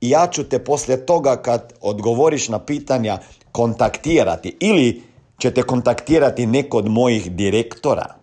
i 0.00 0.10
ja 0.10 0.26
ću 0.26 0.44
te 0.44 0.64
poslije 0.64 1.06
toga 1.06 1.36
kad 1.36 1.72
odgovoriš 1.80 2.48
na 2.48 2.58
pitanja 2.58 3.18
kontaktirati 3.52 4.56
ili 4.60 5.02
ćete 5.38 5.62
kontaktirati 5.62 6.46
neko 6.46 6.78
od 6.78 6.88
mojih 6.88 7.32
direktora. 7.32 8.14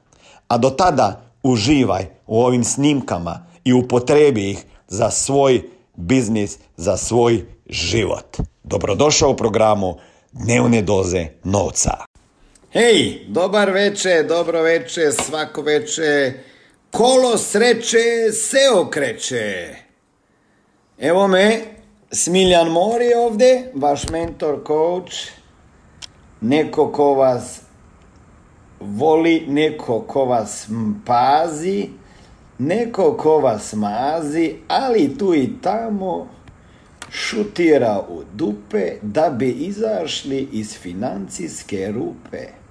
A 0.47 0.58
do 0.58 0.70
tada 0.70 1.22
uživaj 1.44 2.06
u 2.28 2.42
ovim 2.42 2.64
snimkama 2.64 3.45
i 3.64 3.73
upotrebi 3.73 4.50
ih 4.50 4.66
za 4.88 5.09
svoj 5.09 5.62
biznis, 5.95 6.58
za 6.78 6.97
svoj 6.97 7.45
život. 7.70 8.38
Dobrodošao 8.64 9.30
u 9.30 9.36
programu 9.36 9.97
Dnevne 10.31 10.81
doze 10.81 11.28
novca. 11.44 11.92
Hej, 12.72 13.25
dobar 13.28 13.69
večer, 13.69 14.28
dobro 14.28 14.62
večer, 14.62 15.14
svako 15.14 15.62
večer. 15.62 16.34
Kolo 16.92 17.38
sreće 17.38 18.31
se 18.31 18.80
okreće. 18.80 19.75
Evo 21.04 21.28
me, 21.28 21.62
Smiljan 22.12 22.70
Mori 22.70 23.14
ovdje, 23.14 23.72
vaš 23.76 24.09
mentor, 24.09 24.59
coach, 24.68 25.14
neko 26.42 26.92
ko 26.92 27.14
vas 27.14 27.62
voli, 28.80 29.46
neko 29.48 30.00
ko 30.02 30.26
vas 30.26 30.68
pazi, 31.06 31.90
neko 32.59 33.18
ko 33.18 33.40
vas 33.40 33.74
mazi, 33.74 34.56
ali 34.68 35.18
tu 35.18 35.36
i 35.36 35.50
tamo 35.62 36.28
šutira 37.09 38.02
u 38.09 38.22
dupe 38.34 38.92
da 39.02 39.30
bi 39.30 39.52
izašli 39.52 40.48
iz 40.52 40.78
financijske 40.78 41.92
rupe. 41.92 42.62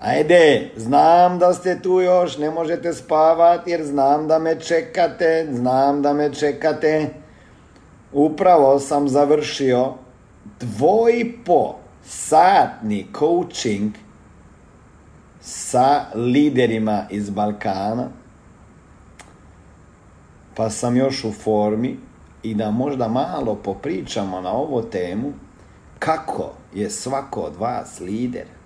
Ajde, 0.00 0.70
znam 0.76 1.38
da 1.38 1.54
ste 1.54 1.82
tu 1.82 2.00
još, 2.00 2.38
ne 2.38 2.50
možete 2.50 2.92
spavati 2.92 3.70
jer 3.70 3.84
znam 3.84 4.28
da 4.28 4.38
me 4.38 4.60
čekate, 4.60 5.48
znam 5.52 6.02
da 6.02 6.12
me 6.12 6.34
čekate. 6.34 7.08
Upravo 8.12 8.78
sam 8.78 9.08
završio 9.08 9.94
dvojipo 10.60 11.74
satni 12.04 13.06
coaching 13.18 13.94
sa 15.40 16.04
liderima 16.14 17.04
iz 17.10 17.30
Balkana. 17.30 18.08
Pa 20.56 20.70
sam 20.70 20.96
još 20.96 21.24
u 21.24 21.32
formi 21.32 21.98
i 22.42 22.54
da 22.54 22.70
možda 22.70 23.08
malo 23.08 23.54
popričamo 23.54 24.40
na 24.40 24.52
ovu 24.52 24.82
temu 24.82 25.32
kako 25.98 26.52
je 26.74 26.90
svako 26.90 27.40
od 27.40 27.56
vas 27.56 28.00
lider. 28.00 28.59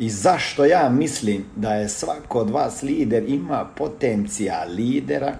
I 0.00 0.10
zašto 0.10 0.64
ja 0.64 0.88
mislim 0.88 1.44
da 1.56 1.74
je 1.74 1.88
svako 1.88 2.38
od 2.38 2.50
vas 2.50 2.82
lider 2.82 3.24
ima 3.28 3.64
potencijal 3.76 4.68
lidera, 4.68 5.32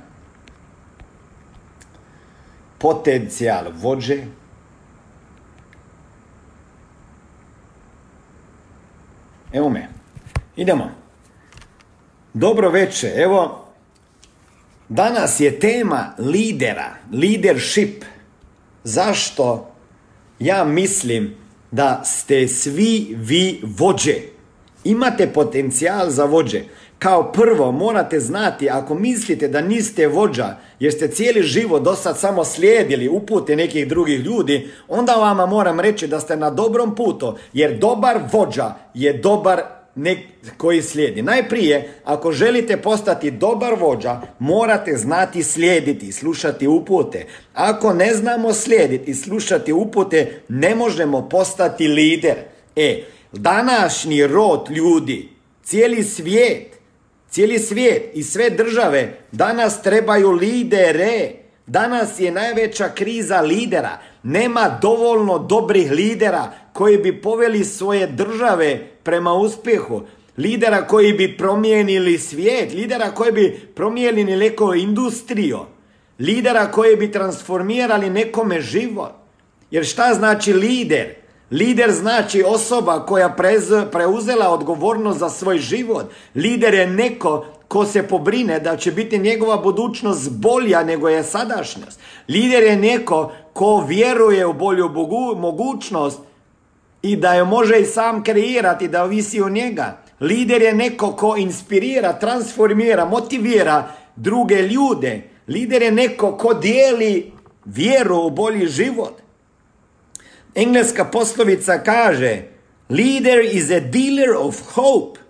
potencijal 2.78 3.65
vođe, 3.75 4.25
Evo 9.53 9.69
me. 9.69 9.88
Idemo. 10.56 10.91
Dobro 12.34 12.71
večer. 12.71 13.21
Evo, 13.21 13.69
danas 14.88 15.41
je 15.41 15.60
tema 15.60 16.15
lidera, 16.19 16.97
leadership. 17.12 18.04
Zašto 18.84 19.72
ja 20.38 20.65
mislim 20.65 21.34
da 21.71 22.03
ste 22.04 22.48
svi 22.48 23.15
vi 23.19 23.60
vođe? 23.65 24.29
Imate 24.84 25.26
potencijal 25.26 26.10
za 26.10 26.24
vođe. 26.24 26.60
Kao 26.98 27.32
prvo 27.32 27.72
morate 27.72 28.20
znati 28.20 28.70
ako 28.70 28.94
mislite 28.94 29.48
da 29.48 29.60
niste 29.60 30.06
vođa 30.06 30.56
jer 30.80 30.92
ste 30.92 31.08
cijeli 31.08 31.42
život 31.42 31.82
do 31.82 31.94
sad 31.94 32.18
samo 32.18 32.44
slijedili 32.44 33.08
upute 33.08 33.56
nekih 33.56 33.88
drugih 33.88 34.20
ljudi, 34.20 34.70
onda 34.88 35.12
vama 35.12 35.46
moram 35.46 35.80
reći 35.80 36.06
da 36.06 36.20
ste 36.20 36.36
na 36.36 36.50
dobrom 36.50 36.94
putu 36.94 37.36
jer 37.52 37.78
dobar 37.78 38.20
vođa 38.32 38.74
je 38.94 39.12
dobar 39.12 39.62
nek 39.94 40.18
koji 40.56 40.82
slijedi. 40.82 41.22
Najprije, 41.22 41.88
ako 42.04 42.32
želite 42.32 42.76
postati 42.76 43.30
dobar 43.30 43.74
vođa, 43.74 44.20
morate 44.38 44.97
znati 44.97 45.42
slijediti 45.42 46.06
i 46.06 46.12
slušati 46.12 46.66
upute. 46.66 47.26
Ako 47.54 47.92
ne 47.92 48.14
znamo 48.14 48.52
slijediti 48.52 49.10
i 49.10 49.14
slušati 49.14 49.72
upute, 49.72 50.41
ne 50.48 50.74
možemo 50.74 51.28
postati 51.28 51.88
lider. 51.88 52.36
E, 52.76 53.02
današnji 53.32 54.26
rod 54.26 54.70
ljudi, 54.70 55.28
cijeli 55.62 56.04
svijet, 56.04 56.78
cijeli 57.30 57.58
svijet 57.58 58.10
i 58.14 58.22
sve 58.22 58.50
države 58.50 59.18
danas 59.32 59.82
trebaju 59.82 60.30
lidere. 60.30 61.30
Danas 61.66 62.20
je 62.20 62.30
najveća 62.30 62.88
kriza 62.88 63.41
lidera. 63.41 63.98
Nema 64.22 64.78
dovoljno 64.82 65.38
dobrih 65.38 65.91
lidera 65.91 66.52
koji 66.72 66.98
bi 66.98 67.20
poveli 67.20 67.64
svoje 67.64 68.06
države 68.06 68.86
prema 69.02 69.32
uspjehu. 69.32 70.02
Lidera 70.36 70.86
koji 70.86 71.12
bi 71.12 71.36
promijenili 71.36 72.18
svijet, 72.18 72.72
lidera 72.74 73.10
koji 73.10 73.32
bi 73.32 73.60
promijenili 73.74 74.36
neko 74.36 74.74
industriju, 74.74 75.58
lidera 76.18 76.70
koji 76.70 76.97
bi 76.97 77.12
transformirali 77.12 78.10
nekome 78.10 78.60
život. 78.60 79.12
Jer 79.70 79.84
šta 79.84 80.14
znači 80.14 80.52
lider? 80.52 81.19
Lider 81.50 81.93
znači 81.93 82.43
osoba 82.43 83.06
koja 83.06 83.37
preuzela 83.93 84.49
odgovornost 84.49 85.19
za 85.19 85.31
svoj 85.31 85.59
život. 85.59 86.06
Lider 86.34 86.75
je 86.75 86.87
neko 86.87 87.44
ko 87.69 87.84
se 87.84 88.03
pobrine 88.03 88.61
da 88.61 88.77
će 88.77 88.93
biti 88.93 89.19
njegova 89.19 89.56
budućnost 89.56 90.31
bolja 90.31 90.84
nego 90.84 91.09
je 91.09 91.25
sadašnjost. 91.25 92.00
Lider 92.28 92.62
je 92.62 92.77
neko 92.77 93.33
ko 93.53 93.84
vjeruje 93.89 94.47
u 94.47 94.53
bolju 94.53 94.91
mogućnost 95.37 96.19
i 97.03 97.16
da 97.16 97.34
je 97.34 97.44
može 97.44 97.81
i 97.81 97.84
sam 97.84 98.25
kreirati, 98.25 98.89
da 98.89 99.05
ovisi 99.05 99.41
o 99.41 99.49
njega. 99.49 99.99
Lider 100.21 100.62
je 100.62 100.75
neko 100.75 101.12
ko 101.12 101.37
inspirira, 101.37 102.12
transformira, 102.12 103.05
motivira 103.05 103.89
druge 104.16 104.62
ljude. 104.62 105.22
Lider 105.49 105.83
je 105.83 105.91
neko 105.91 106.37
ko 106.37 106.55
dijeli 106.55 107.33
vjeru 107.65 108.19
u 108.19 108.31
bolji 108.31 108.66
život. 108.66 109.12
Engleska 110.55 111.05
poslovica 111.05 111.78
kaže 111.78 112.42
Leader 112.89 113.41
is 113.41 113.71
a 113.71 113.80
dealer 113.80 114.34
of 114.36 114.60
hope. 114.74 115.21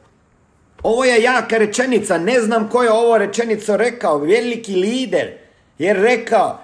Ovo 0.83 1.05
je 1.05 1.23
jaka 1.23 1.59
rečenica, 1.59 2.19
ne 2.19 2.41
znam 2.41 2.69
ko 2.69 2.83
je 2.83 2.93
ovo 2.93 3.19
rečenicu 3.19 3.77
rekao, 3.77 4.19
veliki 4.19 4.77
lider 4.77 5.33
je 5.79 5.93
rekao 5.93 6.59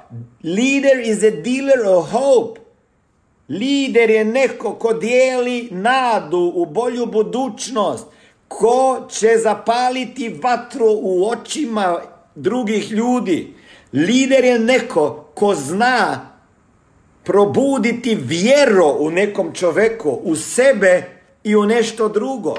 Leader 0.45 1.01
is 1.05 1.23
a 1.23 1.31
dealer 1.31 1.87
of 1.87 2.11
hope. 2.11 2.61
Lider 3.49 4.11
je 4.11 4.25
neko 4.25 4.75
ko 4.75 4.93
dijeli 4.93 5.69
nadu 5.71 6.53
u 6.55 6.67
bolju 6.67 7.07
budućnost, 7.07 8.07
ko 8.49 9.07
će 9.11 9.29
zapaliti 9.39 10.29
vatru 10.43 10.87
u 10.89 11.29
očima 11.29 12.01
drugih 12.35 12.91
ljudi. 12.91 13.55
Lider 13.93 14.45
je 14.45 14.59
neko 14.59 15.31
ko 15.35 15.55
zna 15.55 16.36
probuditi 17.27 18.15
vjero 18.15 18.97
u 18.99 19.11
nekom 19.11 19.53
čoveku, 19.53 20.21
u 20.23 20.37
sebe 20.37 21.03
i 21.45 21.57
u 21.57 21.67
nešto 21.67 22.09
drugo. 22.09 22.55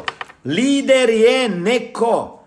Lider 0.46 1.10
je 1.10 1.50
neko 1.50 2.40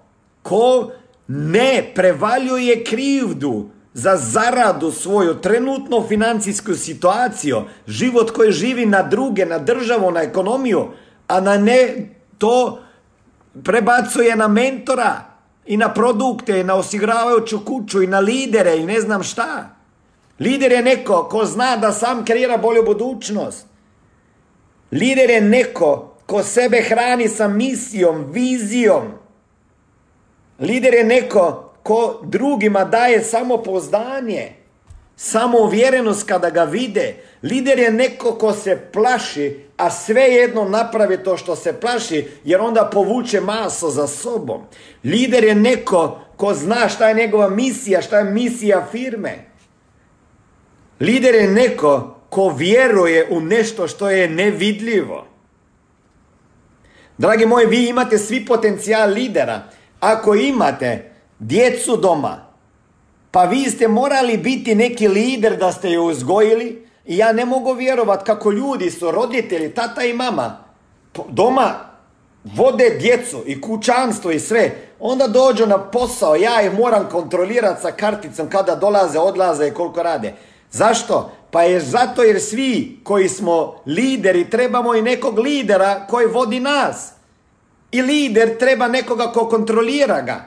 ko 0.42 0.90
ne 1.28 1.92
prevaljuje 1.94 2.84
krivdu 2.84 3.70
za 3.94 4.16
zaradu 4.16 4.90
svoju, 4.90 5.34
trenutnu 5.34 6.04
financijsku 6.08 6.74
situaciju, 6.74 7.62
život 7.86 8.30
koji 8.30 8.52
živi 8.52 8.86
na 8.86 9.02
druge, 9.02 9.46
na 9.46 9.58
državu, 9.58 10.10
na 10.10 10.20
ekonomiju, 10.22 10.88
a 11.28 11.40
na 11.40 11.58
ne 11.58 12.08
to 12.38 12.82
prebacuje 13.64 14.36
na 14.36 14.48
mentora 14.48 15.24
i 15.66 15.76
na 15.76 15.94
produkte, 15.94 16.60
i 16.60 16.64
na 16.64 16.74
osiguravajuću 16.74 17.64
kuću, 17.64 18.02
i 18.02 18.06
na 18.06 18.20
lidere, 18.20 18.76
i 18.76 18.86
ne 18.86 19.00
znam 19.00 19.22
šta. 19.22 19.79
Lider 20.40 20.72
je 20.72 20.82
neko 20.82 21.28
ko 21.30 21.44
zna 21.44 21.76
da 21.76 21.92
sam 21.92 22.24
kreira 22.24 22.56
bolju 22.56 22.84
budućnost. 22.84 23.66
Lider 24.92 25.30
je 25.30 25.40
neko 25.40 26.16
ko 26.26 26.42
sebe 26.42 26.82
hrani 26.82 27.28
sa 27.28 27.48
misijom, 27.48 28.24
vizijom. 28.32 29.02
Lider 30.58 30.94
je 30.94 31.04
neko 31.04 31.72
ko 31.82 32.20
drugima 32.24 32.84
daje 32.84 33.24
samo 33.24 33.56
pozdanje, 33.56 34.52
samo 35.16 35.58
uvjerenost 35.58 36.28
kada 36.28 36.50
ga 36.50 36.64
vide. 36.64 37.14
Lider 37.42 37.78
je 37.78 37.90
neko 37.92 38.34
ko 38.34 38.52
se 38.52 38.78
plaši, 38.92 39.60
a 39.76 39.90
svejedno 39.90 40.64
napravi 40.64 41.24
to 41.24 41.36
što 41.36 41.56
se 41.56 41.80
plaši, 41.80 42.28
jer 42.44 42.60
onda 42.60 42.90
povuče 42.92 43.40
maso 43.40 43.90
za 43.90 44.06
sobom. 44.06 44.60
Lider 45.04 45.44
je 45.44 45.54
neko 45.54 46.18
ko 46.36 46.54
zna 46.54 46.88
šta 46.88 47.08
je 47.08 47.14
njegova 47.14 47.48
misija, 47.48 48.02
šta 48.02 48.18
je 48.18 48.24
misija 48.24 48.86
firme. 48.90 49.49
Lider 51.00 51.34
je 51.34 51.48
neko 51.48 52.16
ko 52.28 52.48
vjeruje 52.48 53.26
u 53.30 53.40
nešto 53.40 53.88
što 53.88 54.10
je 54.10 54.28
nevidljivo. 54.28 55.26
Dragi 57.18 57.46
moji, 57.46 57.66
vi 57.66 57.88
imate 57.88 58.18
svi 58.18 58.46
potencijal 58.46 59.10
lidera. 59.10 59.62
Ako 60.00 60.34
imate 60.34 61.12
djecu 61.38 61.96
doma, 61.96 62.46
pa 63.30 63.44
vi 63.44 63.70
ste 63.70 63.88
morali 63.88 64.36
biti 64.36 64.74
neki 64.74 65.08
lider 65.08 65.56
da 65.56 65.72
ste 65.72 65.90
ju 65.90 66.04
uzgojili 66.04 66.86
i 67.06 67.16
ja 67.16 67.32
ne 67.32 67.44
mogu 67.44 67.72
vjerovat 67.72 68.22
kako 68.26 68.50
ljudi 68.50 68.90
su 68.90 69.10
roditelji, 69.10 69.74
tata 69.74 70.04
i 70.04 70.12
mama, 70.12 70.64
doma 71.28 71.74
vode 72.44 72.90
djecu 73.00 73.42
i 73.46 73.60
kućanstvo 73.60 74.30
i 74.30 74.40
sve, 74.40 74.70
onda 75.00 75.26
dođu 75.26 75.66
na 75.66 75.78
posao, 75.78 76.36
ja 76.36 76.62
ih 76.62 76.78
moram 76.78 77.08
kontrolirati 77.08 77.82
sa 77.82 77.92
karticom 77.92 78.48
kada 78.48 78.74
dolaze, 78.74 79.18
odlaze 79.18 79.68
i 79.68 79.70
koliko 79.74 80.02
rade. 80.02 80.34
Zašto? 80.70 81.32
Pa 81.50 81.62
je 81.62 81.80
zato 81.80 82.22
jer 82.22 82.40
svi 82.40 83.00
koji 83.04 83.28
smo 83.28 83.82
lideri 83.86 84.50
trebamo 84.50 84.94
i 84.94 85.02
nekog 85.02 85.38
lidera 85.38 86.06
koji 86.10 86.26
vodi 86.26 86.60
nas. 86.60 87.12
I 87.92 88.02
lider 88.02 88.58
treba 88.58 88.88
nekoga 88.88 89.32
ko 89.32 89.48
kontrolira 89.48 90.20
ga. 90.20 90.44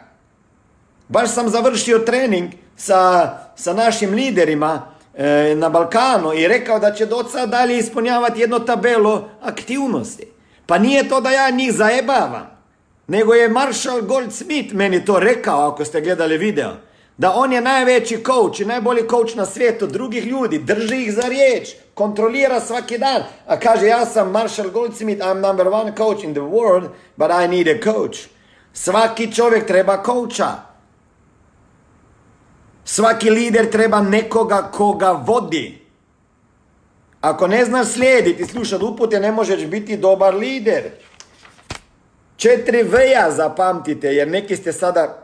Baš 1.07 1.33
sam 1.33 1.49
završio 1.49 1.99
trening 1.99 2.51
sa, 2.75 3.29
sa 3.55 3.73
našim 3.73 4.13
liderima 4.13 4.81
e, 5.13 5.55
na 5.55 5.69
Balkanu 5.69 6.33
i 6.33 6.47
rekao 6.47 6.79
da 6.79 6.93
će 6.93 7.05
do 7.05 7.23
sad 7.23 7.49
dalje 7.49 7.77
ispunjavati 7.77 8.41
jedno 8.41 8.59
tabelo 8.59 9.29
aktivnosti. 9.41 10.27
Pa 10.65 10.77
nije 10.77 11.09
to 11.09 11.21
da 11.21 11.31
ja 11.31 11.49
njih 11.49 11.73
zajebavam, 11.73 12.47
nego 13.07 13.33
je 13.33 13.49
Marshall 13.49 14.01
Goldsmith 14.01 14.73
meni 14.73 15.05
to 15.05 15.19
rekao 15.19 15.67
ako 15.67 15.85
ste 15.85 16.01
gledali 16.01 16.37
video. 16.37 16.71
Da 17.17 17.33
on 17.35 17.53
je 17.53 17.61
najveći 17.61 18.23
coach 18.25 18.59
i 18.59 18.65
najbolji 18.65 19.09
coach 19.09 19.35
na 19.35 19.45
svijetu 19.45 19.87
drugih 19.87 20.25
ljudi, 20.25 20.59
drži 20.59 21.03
ih 21.03 21.13
za 21.13 21.21
riječ, 21.21 21.69
kontrolira 21.93 22.59
svaki 22.59 22.97
dan. 22.97 23.23
A 23.47 23.59
kaže, 23.59 23.85
ja 23.85 24.05
sam 24.05 24.31
Marshall 24.31 24.69
Goldsmith, 24.69 25.21
I'm 25.21 25.39
number 25.39 25.67
one 25.67 25.93
coach 25.97 26.23
in 26.23 26.33
the 26.33 26.41
world, 26.41 26.89
but 27.15 27.27
I 27.31 27.47
need 27.47 27.67
a 27.67 27.83
coach. 27.83 28.17
Svaki 28.73 29.33
čovjek 29.33 29.67
treba 29.67 30.03
coacha. 30.05 30.73
Svaki 32.85 33.29
lider 33.29 33.71
treba 33.71 34.01
nekoga 34.01 34.69
koga 34.73 35.11
vodi. 35.11 35.83
Ako 37.21 37.47
ne 37.47 37.65
znaš 37.65 37.87
slijediti, 37.87 38.45
slušati 38.45 38.83
upute, 38.83 39.19
ne 39.19 39.31
možeš 39.31 39.65
biti 39.65 39.97
dobar 39.97 40.35
lider. 40.35 40.83
Četiri 42.37 42.83
veja 42.83 43.31
zapamtite, 43.31 44.07
jer 44.07 44.27
neki 44.27 44.55
ste 44.55 44.73
sada 44.73 45.22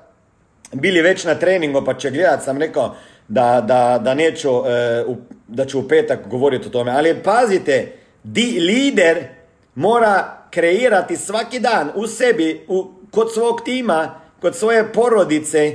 bili 0.74 1.01
već 1.01 1.24
na 1.24 1.36
treningu 1.36 1.86
pa 1.86 1.94
će 1.94 2.10
gledat, 2.10 2.44
sam 2.44 2.57
rekao 2.57 2.95
da, 3.27 3.62
da, 3.68 4.00
da 4.04 4.13
neću, 4.13 4.50
e, 4.50 5.06
da 5.48 5.66
ću 5.66 5.80
u 5.80 5.88
petak 5.88 6.27
govoriti 6.27 6.68
o 6.68 6.71
tome. 6.71 6.92
Ali 6.92 7.24
pazite, 7.24 7.92
di, 8.24 8.60
lider 8.60 9.24
mora 9.75 10.38
kreirati 10.51 11.18
svaki 11.18 11.60
dan 11.60 11.92
u 11.95 12.07
sebi, 12.07 12.66
u, 12.68 12.92
kod 13.12 13.33
svog 13.33 13.62
tima, 13.66 14.19
kod 14.42 14.56
svoje 14.56 14.94
porodice 14.94 15.74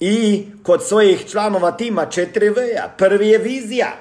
i 0.00 0.46
kod 0.62 0.86
svojih 0.86 1.26
članova 1.30 1.70
tima 1.70 2.06
četiri 2.06 2.48
veja. 2.48 2.94
Prvi 2.98 3.28
je 3.28 3.38
vizija. 3.38 3.92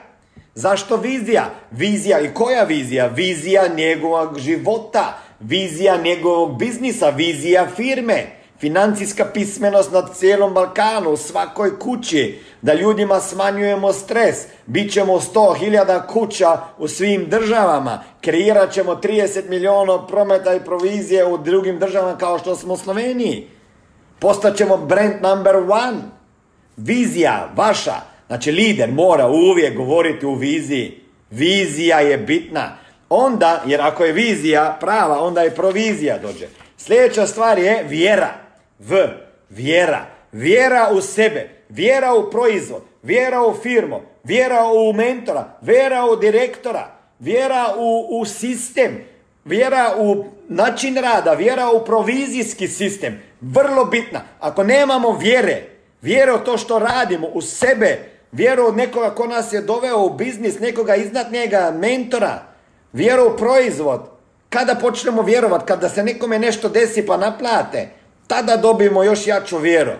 Zašto 0.55 0.97
vizija? 0.97 1.49
Vizija 1.71 2.19
i 2.19 2.33
koja 2.33 2.63
vizija? 2.63 3.07
Vizija 3.07 3.67
njegovog 3.67 4.39
života, 4.39 5.17
vizija 5.39 5.97
njegovog 5.97 6.59
biznisa, 6.59 7.09
vizija 7.09 7.67
firme 7.75 8.40
financijska 8.61 9.25
pismenost 9.33 9.91
na 9.91 10.07
cijelom 10.13 10.53
Balkanu, 10.53 11.09
u 11.09 11.17
svakoj 11.17 11.79
kući, 11.79 12.39
da 12.61 12.73
ljudima 12.73 13.19
smanjujemo 13.19 13.93
stres, 13.93 14.35
bit 14.65 14.93
ćemo 14.93 15.13
100.000 15.13 16.07
kuća 16.07 16.57
u 16.77 16.87
svim 16.87 17.29
državama, 17.29 18.03
kreirat 18.21 18.71
ćemo 18.71 18.95
30 18.95 19.49
milijuna 19.49 20.07
prometa 20.07 20.55
i 20.55 20.59
provizije 20.59 21.25
u 21.25 21.37
drugim 21.37 21.79
državama 21.79 22.17
kao 22.17 22.39
što 22.39 22.55
smo 22.55 22.73
u 22.73 22.77
Sloveniji. 22.77 23.47
Postaćemo 24.19 24.77
brand 24.77 25.13
number 25.21 25.55
one. 25.55 25.97
Vizija 26.77 27.49
vaša, 27.55 27.95
znači 28.27 28.51
lider 28.51 28.91
mora 28.91 29.27
uvijek 29.27 29.77
govoriti 29.77 30.25
u 30.25 30.33
viziji. 30.33 31.01
Vizija 31.31 31.99
je 31.99 32.17
bitna. 32.17 32.77
Onda, 33.09 33.63
jer 33.65 33.81
ako 33.81 34.03
je 34.03 34.13
vizija 34.13 34.77
prava, 34.79 35.19
onda 35.19 35.45
i 35.45 35.55
provizija 35.55 36.17
dođe. 36.17 36.47
Sljedeća 36.77 37.27
stvar 37.27 37.59
je 37.59 37.83
vjera. 37.83 38.50
V. 38.81 39.07
Vjera. 39.49 40.05
Vjera 40.31 40.89
u 40.93 41.01
sebe. 41.01 41.49
Vjera 41.69 42.13
u 42.13 42.31
proizvod. 42.31 42.81
Vjera 43.03 43.41
u 43.41 43.53
firmu. 43.53 44.01
Vjera 44.23 44.65
u 44.65 44.93
mentora. 44.93 45.57
Vjera 45.61 46.05
u 46.05 46.15
direktora. 46.15 46.87
Vjera 47.19 47.65
u, 47.77 48.07
u 48.09 48.25
sistem. 48.25 49.03
Vjera 49.45 49.95
u 49.97 50.25
način 50.49 50.95
rada. 50.95 51.33
Vjera 51.33 51.69
u 51.69 51.85
provizijski 51.85 52.67
sistem. 52.67 53.21
Vrlo 53.41 53.85
bitna. 53.85 54.21
Ako 54.39 54.63
nemamo 54.63 55.17
vjere, 55.17 55.63
vjere 56.01 56.33
u 56.33 56.37
to 56.37 56.57
što 56.57 56.79
radimo, 56.79 57.27
u 57.27 57.41
sebe, 57.41 57.99
vjeru 58.31 58.65
od 58.65 58.77
nekoga 58.77 59.09
ko 59.09 59.27
nas 59.27 59.53
je 59.53 59.61
doveo 59.61 60.05
u 60.05 60.09
biznis, 60.09 60.59
nekoga 60.59 60.95
iznad 60.95 61.31
njega, 61.31 61.73
mentora, 61.79 62.41
vjeru 62.93 63.27
u 63.27 63.37
proizvod. 63.37 64.01
Kada 64.49 64.75
počnemo 64.75 65.21
vjerovat, 65.21 65.67
kada 65.67 65.89
se 65.89 66.03
nekome 66.03 66.39
nešto 66.39 66.69
desi 66.69 67.05
pa 67.05 67.17
naplate, 67.17 67.89
tada 68.31 68.57
dobijemo 68.57 69.03
još 69.03 69.27
jaču 69.27 69.57
vjeru. 69.57 69.91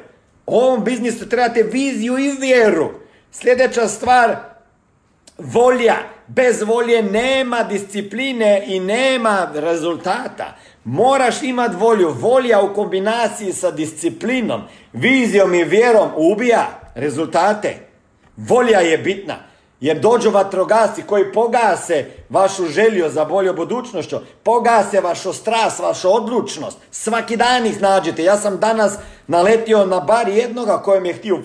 U 0.45 0.55
ovom 0.55 0.83
biznisu 0.83 1.29
trebate 1.29 1.63
viziju 1.63 2.17
i 2.17 2.31
vjeru. 2.31 2.89
Sljedeća 3.31 3.87
stvar, 3.87 4.35
volja. 5.37 5.95
Bez 6.27 6.61
volje 6.61 7.03
nema 7.03 7.63
discipline 7.63 8.63
i 8.67 8.79
nema 8.79 9.47
rezultata. 9.53 10.57
Moraš 10.83 11.43
imati 11.43 11.75
volju. 11.75 12.09
Volja 12.09 12.61
u 12.61 12.73
kombinaciji 12.73 13.53
sa 13.53 13.71
disciplinom, 13.71 14.61
vizijom 14.93 15.53
i 15.53 15.63
vjerom 15.63 16.09
ubija 16.15 16.67
rezultate. 16.95 17.75
Volja 18.37 18.79
je 18.79 18.97
bitna. 18.97 19.35
Jer 19.81 19.99
dođu 19.99 20.29
vatrogasci 20.29 21.03
koji 21.03 21.31
pogase 21.31 22.05
vašu 22.29 22.65
želju 22.65 23.09
za 23.09 23.25
bolju 23.25 23.53
budućnošću, 23.53 24.17
pogase 24.43 25.01
vašu 25.01 25.33
strast, 25.33 25.79
vašu 25.79 26.15
odlučnost. 26.15 26.77
Svaki 26.91 27.37
dan 27.37 27.65
ih 27.65 27.81
nađete. 27.81 28.23
Ja 28.23 28.37
sam 28.37 28.59
danas 28.59 28.93
naletio 29.27 29.85
na 29.85 29.99
bar 29.99 30.29
jednoga 30.29 30.81
kojem 30.81 31.05
je 31.05 31.13
htio 31.13 31.39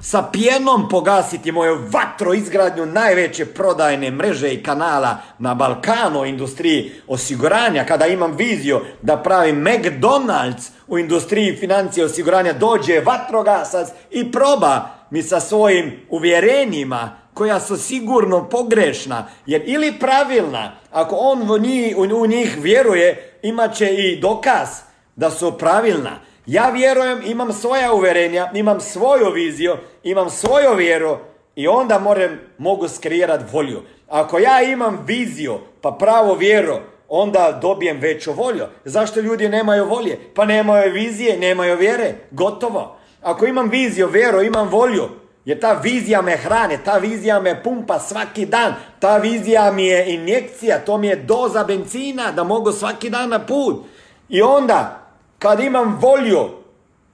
sa 0.00 0.22
pijenom 0.32 0.88
pogasiti 0.88 1.52
moju 1.52 1.78
vatro 1.92 2.34
izgradnju 2.34 2.86
najveće 2.86 3.46
prodajne 3.46 4.10
mreže 4.10 4.54
i 4.54 4.62
kanala 4.62 5.16
na 5.38 5.54
Balkanu 5.54 6.24
industriji 6.24 6.92
osiguranja. 7.08 7.84
Kada 7.84 8.06
imam 8.06 8.36
viziju 8.36 8.80
da 9.02 9.16
pravim 9.16 9.64
McDonald's 9.64 10.70
u 10.86 10.98
industriji 10.98 11.56
financije 11.56 12.06
osiguranja, 12.06 12.52
dođe 12.52 13.00
vatrogasac 13.00 13.88
i 14.10 14.32
proba 14.32 14.90
mi 15.10 15.22
sa 15.22 15.40
svojim 15.40 15.92
uvjerenjima 16.10 17.21
koja 17.34 17.60
su 17.60 17.76
sigurno 17.76 18.48
pogrešna, 18.48 19.28
jer 19.46 19.62
ili 19.66 19.92
pravilna, 20.00 20.72
ako 20.90 21.16
on 21.16 21.50
u 21.50 21.58
njih, 21.58 21.96
u 21.96 22.26
njih 22.26 22.58
vjeruje, 22.60 23.38
imat 23.42 23.74
će 23.74 23.94
i 23.94 24.20
dokaz 24.20 24.68
da 25.16 25.30
su 25.30 25.58
pravilna. 25.58 26.20
Ja 26.46 26.70
vjerujem, 26.70 27.22
imam 27.26 27.52
svoja 27.52 27.92
uverenja, 27.92 28.50
imam 28.54 28.80
svoju 28.80 29.30
viziju, 29.30 29.76
imam 30.02 30.30
svoju 30.30 30.74
vjeru 30.76 31.16
i 31.56 31.68
onda 31.68 31.98
moram, 31.98 32.38
mogu 32.58 32.88
skrijirati 32.88 33.44
volju. 33.52 33.82
Ako 34.08 34.38
ja 34.38 34.62
imam 34.62 35.04
viziju, 35.06 35.58
pa 35.80 35.90
pravo 35.90 36.34
vjeru, 36.34 36.76
onda 37.08 37.58
dobijem 37.62 37.98
veću 38.00 38.32
volju. 38.32 38.64
Zašto 38.84 39.20
ljudi 39.20 39.48
nemaju 39.48 39.84
volje? 39.84 40.18
Pa 40.34 40.44
nemaju 40.44 40.92
vizije, 40.92 41.38
nemaju 41.38 41.76
vjere. 41.76 42.14
Gotovo. 42.30 42.96
Ako 43.22 43.46
imam 43.46 43.68
viziju, 43.68 44.08
vjeru, 44.08 44.42
imam 44.42 44.68
volju, 44.68 45.08
Jer 45.44 45.60
ta 45.60 45.72
vizija 45.72 46.22
me 46.22 46.36
hrane, 46.36 46.78
ta 46.84 46.98
vizija 46.98 47.40
me 47.40 47.62
pumpa 47.62 47.98
svaki 47.98 48.46
dan, 48.46 48.74
ta 48.98 49.16
vizija 49.16 49.72
mi 49.72 49.86
je 49.86 50.14
injekcija, 50.14 50.78
to 50.78 50.98
mi 50.98 51.06
je 51.06 51.16
doza 51.16 51.64
benzina 51.64 52.32
da 52.32 52.44
mogu 52.44 52.72
svaki 52.72 53.10
dan 53.10 53.28
na 53.28 53.46
put. 53.46 53.84
I 54.28 54.42
onda, 54.42 55.06
kad 55.38 55.60
imam 55.60 55.98
volju, 56.00 56.48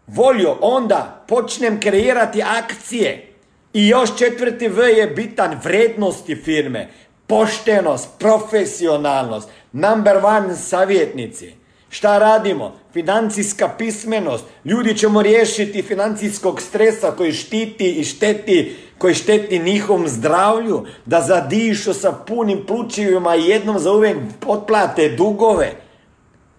volju, 0.06 0.54
onda 0.60 1.24
počnem 1.28 1.80
kreirati 1.80 2.42
akcije. 2.42 3.32
I 3.72 3.88
još 3.88 4.18
četvrti 4.18 4.68
V 4.68 4.88
je 4.88 5.06
bitan, 5.06 5.60
vrednosti 5.64 6.36
firme, 6.36 6.88
poštenost, 7.26 8.08
profesionalnost, 8.18 9.48
number 9.72 10.16
one 10.16 10.56
savjetnici. 10.56 11.54
Šta 11.90 12.18
radimo? 12.18 12.76
Financijska 12.98 13.68
pismenost. 13.78 14.44
Ljudi 14.64 14.98
ćemo 14.98 15.22
riješiti 15.22 15.82
financijskog 15.82 16.60
stresa 16.60 17.10
koji 17.10 17.32
štiti 17.32 17.92
i 17.92 18.04
šteti, 18.04 18.76
koji 18.98 19.14
šteti 19.14 19.58
njihovom 19.58 20.08
zdravlju, 20.08 20.84
da 21.06 21.20
zadišu 21.20 21.94
sa 21.94 22.12
punim 22.12 22.66
plućivima 22.66 23.36
i 23.36 23.48
jednom 23.48 23.78
za 23.78 23.92
uvijek 23.92 24.16
otplate 24.46 25.08
dugove. 25.08 25.72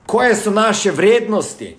Koje 0.05 0.35
su 0.35 0.51
naše 0.51 0.91
vrijednosti? 0.91 1.75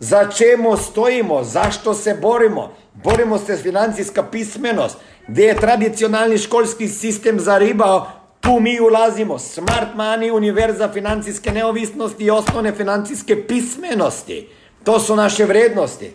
Za 0.00 0.28
čemu 0.36 0.76
stojimo? 0.76 1.44
Zašto 1.44 1.94
se 1.94 2.18
borimo? 2.22 2.72
Borimo 2.94 3.38
se 3.38 3.56
s 3.56 3.62
financijska 3.62 4.22
pismenost. 4.22 4.96
Gdje 5.28 5.44
je 5.44 5.56
tradicionalni 5.56 6.38
školski 6.38 6.88
sistem 6.88 7.40
zaribao, 7.40 8.06
tu 8.40 8.60
mi 8.60 8.80
ulazimo. 8.80 9.38
Smart 9.38 9.94
money, 9.96 10.30
univerza 10.30 10.92
financijske 10.92 11.52
neovisnosti 11.52 12.24
i 12.24 12.30
osnovne 12.30 12.72
financijske 12.72 13.46
pismenosti. 13.46 14.48
To 14.84 15.00
su 15.00 15.16
naše 15.16 15.44
vrednosti. 15.44 16.12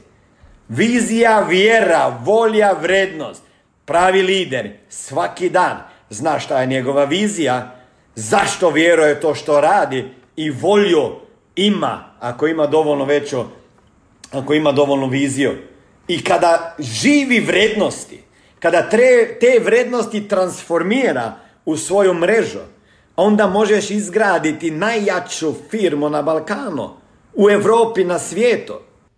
Vizija, 0.68 1.40
vjera, 1.40 2.20
volja, 2.24 2.72
vrednost. 2.72 3.44
Pravi 3.86 4.22
lider 4.22 4.72
svaki 4.90 5.50
dan 5.50 5.78
zna 6.10 6.40
šta 6.40 6.62
je 6.62 6.68
njegova 6.68 7.04
vizija, 7.04 7.76
zašto 8.16 8.70
vjeruje 8.70 9.20
to 9.20 9.36
što 9.36 9.62
radi 9.62 10.06
i 10.36 10.50
volju 10.50 11.12
ima, 11.56 12.04
ako 12.20 12.48
ima 12.48 12.68
dovoljno 12.68 13.06
većo, 13.06 13.46
ako 14.32 14.54
ima 14.54 14.72
dovoljnu 14.72 15.08
viziju. 15.08 15.52
I 16.08 16.24
kada 16.24 16.76
živi 16.80 17.40
vrednosti, 17.40 18.24
kada 18.60 18.90
te 19.40 19.60
vrednosti 19.64 20.28
transformira 20.28 21.34
u 21.66 21.78
svoju 21.78 22.14
mrežu, 22.14 22.60
onda 23.16 23.48
možeš 23.48 23.92
izgraditi 23.92 24.72
najjaču 24.72 25.54
firmu 25.70 26.10
na 26.10 26.22
Balkanu, 26.22 26.90
u 27.34 27.50
Europi, 27.50 28.04
na 28.04 28.20
svijetu. 28.20 28.74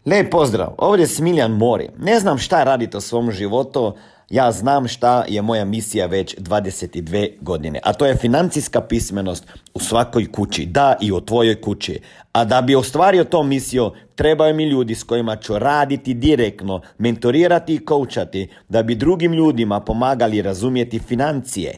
Lijep 0.05 0.31
pozdrav, 0.31 0.73
ovdje 0.77 1.03
je 1.03 1.07
Smiljan 1.07 1.51
Mori. 1.51 1.89
Ne 1.97 2.19
znam 2.19 2.37
šta 2.37 2.63
radite 2.63 2.97
u 2.97 3.01
svom 3.01 3.31
životu, 3.31 3.93
ja 4.29 4.51
znam 4.51 4.87
šta 4.87 5.23
je 5.27 5.41
moja 5.41 5.65
misija 5.65 6.05
već 6.05 6.35
22 6.37 7.31
godine, 7.41 7.79
a 7.83 7.93
to 7.93 8.05
je 8.05 8.15
financijska 8.15 8.81
pismenost 8.81 9.45
u 9.73 9.79
svakoj 9.79 10.31
kući, 10.31 10.65
da 10.65 10.97
i 11.01 11.11
u 11.11 11.21
tvojoj 11.21 11.61
kući. 11.61 11.99
A 12.31 12.45
da 12.45 12.61
bi 12.61 12.75
ostvario 12.75 13.23
to 13.23 13.43
misiju, 13.43 13.91
trebaju 14.15 14.55
mi 14.55 14.63
ljudi 14.63 14.95
s 14.95 15.03
kojima 15.03 15.35
ću 15.35 15.59
raditi 15.59 16.13
direktno, 16.13 16.81
mentorirati 16.97 17.75
i 17.75 17.85
koučati, 17.85 18.49
da 18.69 18.83
bi 18.83 18.95
drugim 18.95 19.33
ljudima 19.33 19.79
pomagali 19.79 20.41
razumjeti 20.41 20.99
financije. 20.99 21.77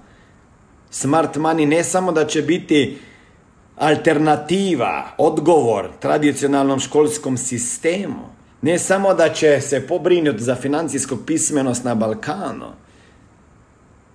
Smart 0.90 1.36
money 1.36 1.68
ne 1.68 1.84
samo 1.84 2.12
da 2.12 2.26
će 2.26 2.42
biti 2.42 2.98
alternativa, 3.76 5.08
odgovor 5.18 5.90
tradicionalnom 6.00 6.80
školskom 6.80 7.38
sistemu, 7.38 8.35
ne 8.66 8.80
samo 8.80 9.14
da 9.14 9.34
će 9.34 9.62
se 9.62 9.88
pobrinuti 9.88 10.44
za 10.44 10.56
financijsku 10.56 11.18
pismenost 11.26 11.84
na 11.84 11.96
Balkanu, 11.96 12.74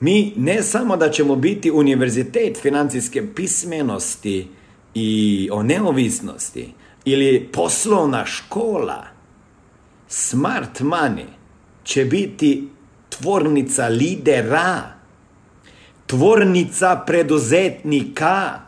mi 0.00 0.33
ne 0.37 0.62
samo 0.62 0.97
da 0.97 1.11
ćemo 1.11 1.37
biti 1.37 1.71
univerzitet 1.71 2.59
financijske 2.62 3.35
pismenosti 3.35 4.49
i 4.95 5.49
o 5.52 5.62
neovisnosti 5.62 6.73
ili 7.04 7.49
poslovna 7.52 8.26
škola, 8.26 9.04
smart 10.09 10.80
money 10.80 11.26
će 11.85 12.04
biti 12.04 12.69
tvornica 13.09 13.88
lidera, 13.88 14.83
tvornica 16.07 17.02
preduzetnika, 17.07 18.61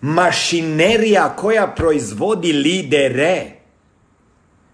mašinerija 0.00 1.36
koja 1.36 1.66
proizvodi 1.66 2.52
lidere. 2.52 3.59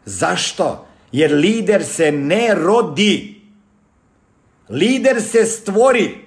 Zašto? 0.07 0.87
Jer 1.13 1.33
lider 1.33 1.85
se 1.85 2.13
ne 2.13 2.55
rodi. 2.55 3.41
Lider 4.69 5.23
se 5.23 5.45
stvori. 5.45 6.27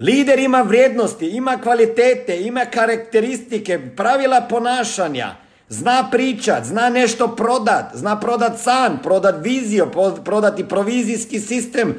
Lider 0.00 0.38
ima 0.38 0.60
vrijednosti, 0.62 1.26
ima 1.26 1.58
kvalitete, 1.62 2.40
ima 2.40 2.64
karakteristike, 2.64 3.80
pravila 3.96 4.40
ponašanja. 4.40 5.36
Zna 5.68 6.08
pričat, 6.10 6.64
zna 6.64 6.88
nešto 6.88 7.36
prodat, 7.36 7.84
zna 7.94 8.20
prodat 8.20 8.60
san, 8.60 8.98
prodat 9.02 9.34
viziju, 9.42 9.90
prodati 10.24 10.68
provizijski 10.68 11.40
sistem 11.40 11.94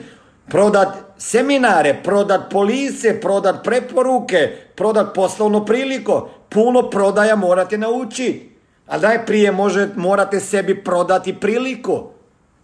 prodat 0.47 0.97
seminare, 1.17 2.01
prodat 2.03 2.49
polise, 2.51 3.19
prodat 3.21 3.63
preporuke, 3.63 4.57
prodat 4.75 5.13
poslovno 5.15 5.65
priliko. 5.65 6.29
Puno 6.49 6.89
prodaja 6.89 7.35
morate 7.35 7.77
naučiti. 7.77 8.54
A 8.87 8.97
najprije 8.97 9.51
može, 9.51 9.89
morate 9.95 10.39
sebi 10.39 10.83
prodati 10.83 11.39
priliku. 11.39 12.03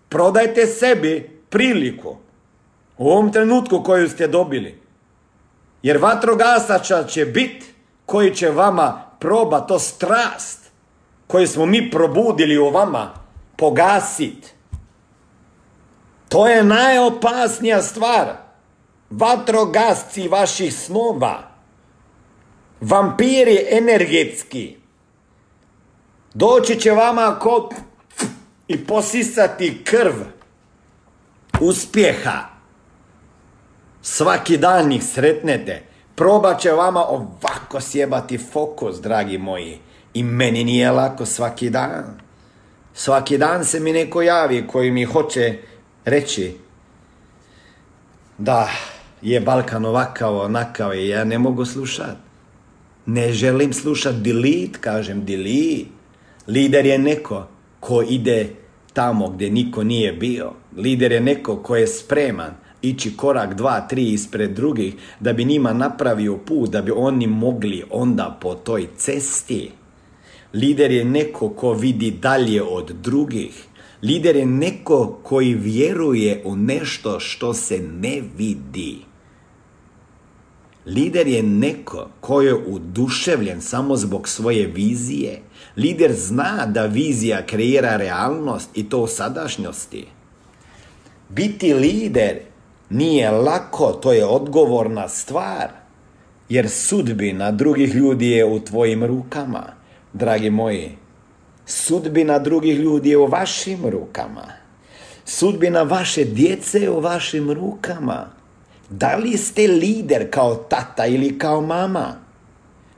Prodajte 0.09 0.65
sebi 0.65 1.41
priliku. 1.49 2.17
U 2.97 3.09
ovom 3.09 3.31
trenutku 3.31 3.83
koju 3.83 4.09
ste 4.09 4.27
dobili. 4.27 4.81
Jer 5.83 5.97
vatrogasača 5.97 7.03
će 7.03 7.25
biti 7.25 7.65
koji 8.05 8.35
će 8.35 8.49
vama 8.49 9.01
proba 9.19 9.59
to 9.59 9.79
strast 9.79 10.71
koju 11.27 11.47
smo 11.47 11.65
mi 11.65 11.91
probudili 11.91 12.57
u 12.57 12.69
vama 12.69 13.13
pogasit. 13.55 14.53
To 16.29 16.47
je 16.47 16.63
najopasnija 16.63 17.81
stvar. 17.81 18.27
Vatrogasci 19.09 20.27
vaših 20.27 20.73
snova. 20.73 21.51
Vampiri 22.81 23.57
energetski. 23.71 24.80
Doći 26.33 26.79
će 26.79 26.91
vama 26.91 27.39
ko 27.39 27.69
i 28.67 28.85
posisati 28.85 29.81
krv 29.83 30.13
uspjeha. 31.59 32.39
Svaki 34.01 34.57
dan 34.57 34.91
ih 34.91 35.03
sretnete. 35.03 35.83
Probat 36.15 36.59
će 36.59 36.71
vama 36.71 37.05
ovako 37.05 37.81
sjebati 37.81 38.37
fokus, 38.37 39.01
dragi 39.01 39.37
moji. 39.37 39.79
I 40.13 40.23
meni 40.23 40.63
nije 40.63 40.91
lako 40.91 41.25
svaki 41.25 41.69
dan. 41.69 42.03
Svaki 42.93 43.37
dan 43.37 43.65
se 43.65 43.79
mi 43.79 43.93
neko 43.93 44.21
javi 44.21 44.67
koji 44.67 44.91
mi 44.91 45.03
hoće 45.03 45.57
reći 46.05 46.57
da 48.37 48.69
je 49.21 49.39
Balkan 49.39 49.85
ovakav, 49.85 50.37
onakav 50.37 50.95
i 50.95 51.07
ja 51.07 51.23
ne 51.23 51.39
mogu 51.39 51.65
slušat. 51.65 52.17
Ne 53.05 53.33
želim 53.33 53.73
slušat 53.73 54.15
delete, 54.15 54.79
kažem 54.79 55.25
delete. 55.25 56.00
Lider 56.47 56.85
je 56.85 56.97
neko 56.97 57.47
ko 57.79 58.01
ide 58.01 58.49
tamo 58.93 59.29
gdje 59.29 59.49
niko 59.49 59.83
nije 59.83 60.13
bio. 60.13 60.51
Lider 60.77 61.11
je 61.11 61.21
neko 61.21 61.55
ko 61.55 61.75
je 61.75 61.87
spreman 61.87 62.53
ići 62.81 63.17
korak, 63.17 63.53
dva, 63.53 63.81
tri 63.81 64.11
ispred 64.11 64.51
drugih, 64.51 64.93
da 65.19 65.33
bi 65.33 65.45
njima 65.45 65.73
napravio 65.73 66.37
put, 66.37 66.69
da 66.69 66.81
bi 66.81 66.91
oni 66.95 67.27
mogli 67.27 67.83
onda 67.89 68.37
po 68.41 68.53
toj 68.55 68.87
cesti. 68.97 69.71
Lider 70.53 70.91
je 70.91 71.05
neko 71.05 71.49
ko 71.49 71.73
vidi 71.73 72.11
dalje 72.11 72.63
od 72.63 72.91
drugih. 73.03 73.65
Lider 74.01 74.35
je 74.35 74.45
neko 74.45 75.19
koji 75.23 75.53
vjeruje 75.53 76.41
u 76.45 76.55
nešto 76.55 77.19
što 77.19 77.53
se 77.53 77.79
ne 77.79 78.21
vidi. 78.37 78.97
Lider 80.85 81.27
je 81.27 81.43
neko 81.43 82.09
koji 82.19 82.45
je 82.45 82.55
uduševljen 82.55 83.61
samo 83.61 83.95
zbog 83.95 84.27
svoje 84.27 84.67
vizije. 84.67 85.41
Lider 85.77 86.13
zna 86.13 86.65
da 86.65 86.85
vizija 86.85 87.45
kreira 87.45 87.97
realnost 87.97 88.69
i 88.73 88.89
to 88.89 88.99
u 88.99 89.07
sadašnjosti. 89.07 90.07
Biti 91.29 91.73
lider 91.73 92.39
nije 92.89 93.31
lako, 93.31 93.91
to 93.91 94.13
je 94.13 94.25
odgovorna 94.25 95.07
stvar. 95.09 95.69
Jer 96.49 96.69
sudbina 96.69 97.51
drugih 97.51 97.95
ljudi 97.95 98.29
je 98.29 98.45
u 98.45 98.59
tvojim 98.59 99.03
rukama, 99.03 99.63
dragi 100.13 100.49
moji. 100.49 100.97
Sudbina 101.65 102.39
drugih 102.39 102.79
ljudi 102.79 103.09
je 103.09 103.17
u 103.17 103.25
vašim 103.25 103.85
rukama. 103.85 104.45
Sudbina 105.25 105.83
vaše 105.83 106.23
djece 106.23 106.79
je 106.79 106.89
u 106.89 106.99
vašim 106.99 107.51
rukama. 107.51 108.25
Da 108.89 109.15
li 109.15 109.37
ste 109.37 109.67
lider 109.67 110.31
kao 110.31 110.55
tata 110.55 111.05
ili 111.05 111.39
kao 111.39 111.61
mama? 111.61 112.20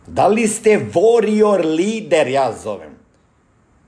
Da 0.08 0.28
li 0.28 0.48
ste 0.48 0.80
warrior 0.94 1.76
lider, 1.76 2.28
ja 2.28 2.54
zovem? 2.64 2.94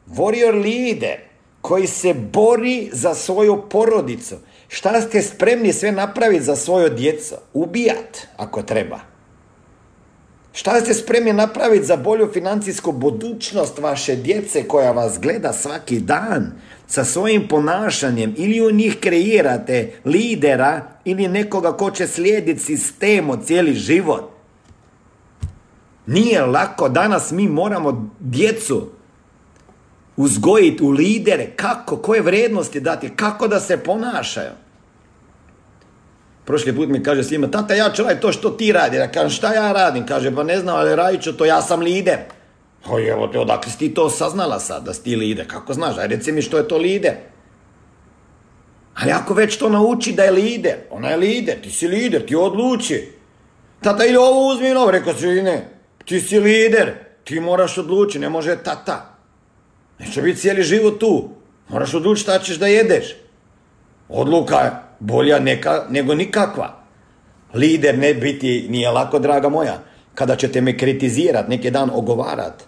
Warrior 0.07 0.61
lider 0.61 1.19
koji 1.61 1.87
se 1.87 2.13
bori 2.13 2.89
za 2.93 3.13
svoju 3.13 3.63
porodicu. 3.69 4.35
Šta 4.67 5.01
ste 5.01 5.21
spremni 5.21 5.73
sve 5.73 5.91
napraviti 5.91 6.43
za 6.43 6.55
svoju 6.55 6.89
djecu? 6.89 7.35
Ubijat, 7.53 8.27
ako 8.37 8.61
treba. 8.61 8.99
Šta 10.53 10.81
ste 10.81 10.93
spremni 10.93 11.33
napraviti 11.33 11.85
za 11.85 11.95
bolju 11.95 12.29
financijsku 12.33 12.91
budućnost 12.91 13.79
vaše 13.79 14.15
djece 14.15 14.67
koja 14.67 14.91
vas 14.91 15.19
gleda 15.19 15.53
svaki 15.53 15.99
dan 15.99 16.51
sa 16.87 17.03
svojim 17.03 17.47
ponašanjem 17.47 18.35
ili 18.37 18.67
u 18.67 18.71
njih 18.71 18.97
kreirate 18.99 19.91
lidera 20.05 20.81
ili 21.05 21.27
nekoga 21.27 21.77
ko 21.77 21.91
će 21.91 22.07
slijediti 22.07 22.59
sistemu 22.59 23.37
cijeli 23.45 23.73
život. 23.73 24.34
Nije 26.07 26.41
lako, 26.41 26.89
danas 26.89 27.31
mi 27.31 27.47
moramo 27.47 28.11
djecu 28.19 28.89
uzgojiti 30.17 30.83
u 30.83 30.89
lidere, 30.89 31.47
kako, 31.55 31.97
koje 31.97 32.21
vrednosti 32.21 32.79
dati, 32.79 33.09
kako 33.15 33.47
da 33.47 33.59
se 33.59 33.77
ponašaju. 33.77 34.51
Prošli 36.45 36.75
put 36.75 36.89
mi 36.89 37.03
kaže 37.03 37.23
svima, 37.23 37.51
tata 37.51 37.73
ja 37.73 37.91
ću 37.91 38.03
to 38.21 38.31
što 38.31 38.49
ti 38.49 38.71
radi. 38.71 38.97
Ja 38.97 39.11
kažem, 39.11 39.29
šta 39.29 39.53
ja 39.53 39.71
radim? 39.71 40.05
Kaže, 40.05 40.35
pa 40.35 40.43
ne 40.43 40.59
znam, 40.59 40.75
ali 40.75 40.95
radit 40.95 41.21
ću 41.21 41.37
to, 41.37 41.45
ja 41.45 41.61
sam 41.61 41.79
lider. 41.79 42.17
O 42.89 42.99
evo 42.99 43.27
te, 43.27 43.39
odakle 43.39 43.71
si 43.71 43.77
ti 43.77 43.93
to 43.93 44.09
saznala 44.09 44.59
sad, 44.59 44.83
da 44.83 44.93
si 44.93 45.03
ti 45.03 45.15
lider? 45.15 45.47
Kako 45.47 45.73
znaš? 45.73 45.97
Aj 45.97 46.07
reci 46.07 46.31
mi 46.31 46.41
što 46.41 46.57
je 46.57 46.67
to 46.67 46.77
lider. 46.77 47.13
Ali 48.95 49.11
ako 49.11 49.33
već 49.33 49.57
to 49.57 49.69
nauči 49.69 50.13
da 50.13 50.23
je 50.23 50.31
lider, 50.31 50.75
ona 50.89 51.09
je 51.09 51.17
lider, 51.17 51.61
ti 51.61 51.71
si 51.71 51.87
lider, 51.87 52.25
ti 52.25 52.35
odluči. 52.35 53.11
Tata 53.81 54.05
ili 54.05 54.17
ovo 54.17 54.47
uzmi 54.47 54.67
ili 54.67 54.77
ovo, 54.77 54.91
rekao 54.91 55.13
si 55.13 55.27
ne, 55.27 55.74
ti 56.05 56.21
si 56.21 56.39
lider, 56.39 56.93
ti 57.23 57.39
moraš 57.39 57.77
odluči, 57.77 58.19
ne 58.19 58.29
može 58.29 58.55
tata. 58.63 59.15
Neće 59.99 60.21
biti 60.21 60.39
cijeli 60.39 60.63
život 60.63 60.99
tu. 60.99 61.29
Moraš 61.69 61.93
odlučiti 61.93 62.23
šta 62.23 62.39
ćeš 62.39 62.57
da 62.57 62.67
jedeš. 62.67 63.15
Odluka 64.09 64.81
bolja 64.99 65.39
neka, 65.39 65.85
nego 65.89 66.15
nikakva. 66.15 66.83
Lider 67.53 67.97
ne 67.97 68.13
biti, 68.13 68.67
nije 68.69 68.91
lako, 68.91 69.19
draga 69.19 69.49
moja. 69.49 69.79
Kada 70.15 70.35
ćete 70.35 70.61
me 70.61 70.77
kritizirat, 70.77 71.47
neki 71.47 71.71
dan 71.71 71.89
ogovarat 71.93 72.63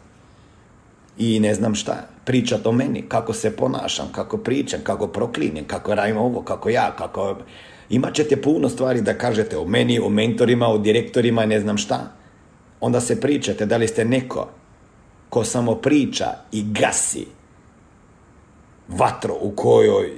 i 1.18 1.40
ne 1.40 1.54
znam 1.54 1.76
šta, 1.76 1.96
pričat 2.26 2.66
o 2.66 2.72
meni, 2.72 3.02
kako 3.10 3.34
se 3.34 3.56
ponašam, 3.56 4.10
kako 4.12 4.38
pričam, 4.38 4.80
kako 4.84 5.08
proklinjem, 5.08 5.66
kako 5.66 5.96
radim 5.96 6.18
ovo, 6.18 6.42
kako 6.42 6.70
ja, 6.70 6.96
kako... 6.98 7.36
Imat 7.90 8.14
ćete 8.14 8.42
puno 8.42 8.70
stvari 8.70 9.02
da 9.02 9.18
kažete 9.18 9.58
o 9.58 9.66
meni, 9.66 10.00
o 10.00 10.10
mentorima, 10.10 10.68
o 10.68 10.78
direktorima, 10.78 11.46
ne 11.46 11.60
znam 11.60 11.78
šta. 11.78 12.17
Onda 12.80 13.02
se 13.02 13.22
pričate 13.22 13.66
da 13.66 13.78
li 13.78 13.88
ste 13.88 14.06
neko 14.06 14.48
ko 15.30 15.44
samo 15.44 15.76
priča 15.76 16.26
i 16.52 16.64
gasi 16.64 17.26
vatro 18.88 19.36
u 19.42 19.52
kojoj, 19.52 20.12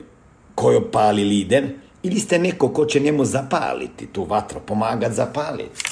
kojoj 0.55 0.91
pali 0.91 1.23
lider, 1.23 1.67
ili 2.03 2.19
ste 2.19 2.39
neko 2.39 2.69
ko 2.69 2.85
će 2.85 2.99
njemu 2.99 3.25
zapaliti 3.25 4.07
tu 4.07 4.23
vatru, 4.23 4.59
pomagati 4.65 5.15
zapaliti. 5.15 5.83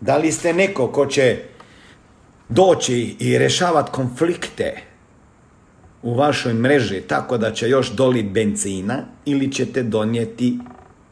Da 0.00 0.16
li 0.16 0.32
ste 0.32 0.52
neko 0.52 0.88
ko 0.88 1.06
će 1.06 1.38
doći 2.48 3.16
i 3.18 3.38
rješavati 3.38 3.92
konflikte 3.92 4.82
u 6.02 6.14
vašoj 6.14 6.54
mreži 6.54 7.00
tako 7.00 7.38
da 7.38 7.52
će 7.52 7.68
još 7.68 7.92
doliti 7.92 8.28
benzina 8.28 9.04
ili 9.24 9.52
ćete 9.52 9.82
donijeti 9.82 10.58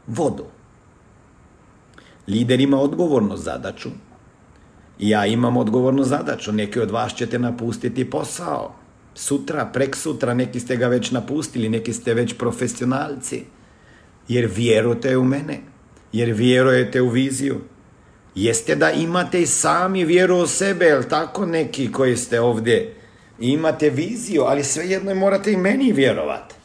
vodu. 0.07 0.45
Lider 2.27 2.61
ima 2.61 2.79
odgovornu 2.79 3.37
zadaću 3.37 3.89
ja 4.99 5.25
imam 5.25 5.57
odgovornu 5.57 6.03
zadaću. 6.03 6.51
Neki 6.51 6.79
od 6.79 6.91
vas 6.91 7.15
ćete 7.15 7.39
napustiti 7.39 8.09
posao. 8.09 8.75
Sutra, 9.15 9.65
prek 9.73 9.95
sutra, 9.95 10.33
neki 10.33 10.59
ste 10.59 10.75
ga 10.75 10.87
već 10.87 11.11
napustili, 11.11 11.69
neki 11.69 11.93
ste 11.93 12.13
već 12.13 12.33
profesionalci. 12.37 13.43
Jer 14.27 14.49
vjerujete 14.55 15.17
u 15.17 15.23
mene. 15.23 15.59
Jer 16.13 16.31
vjerujete 16.31 17.01
u 17.01 17.09
viziju. 17.09 17.61
Jeste 18.35 18.75
da 18.75 18.91
imate 18.91 19.41
i 19.41 19.45
sami 19.45 20.05
vjeru 20.05 20.37
u 20.37 20.47
sebe, 20.47 20.85
jel 20.85 21.03
tako 21.09 21.45
neki 21.45 21.91
koji 21.91 22.17
ste 22.17 22.41
ovdje 22.41 22.95
imate 23.39 23.89
viziju, 23.89 24.41
ali 24.41 24.63
svejedno 24.63 25.15
morate 25.15 25.51
i 25.51 25.57
meni 25.57 25.91
vjerovati. 25.91 26.55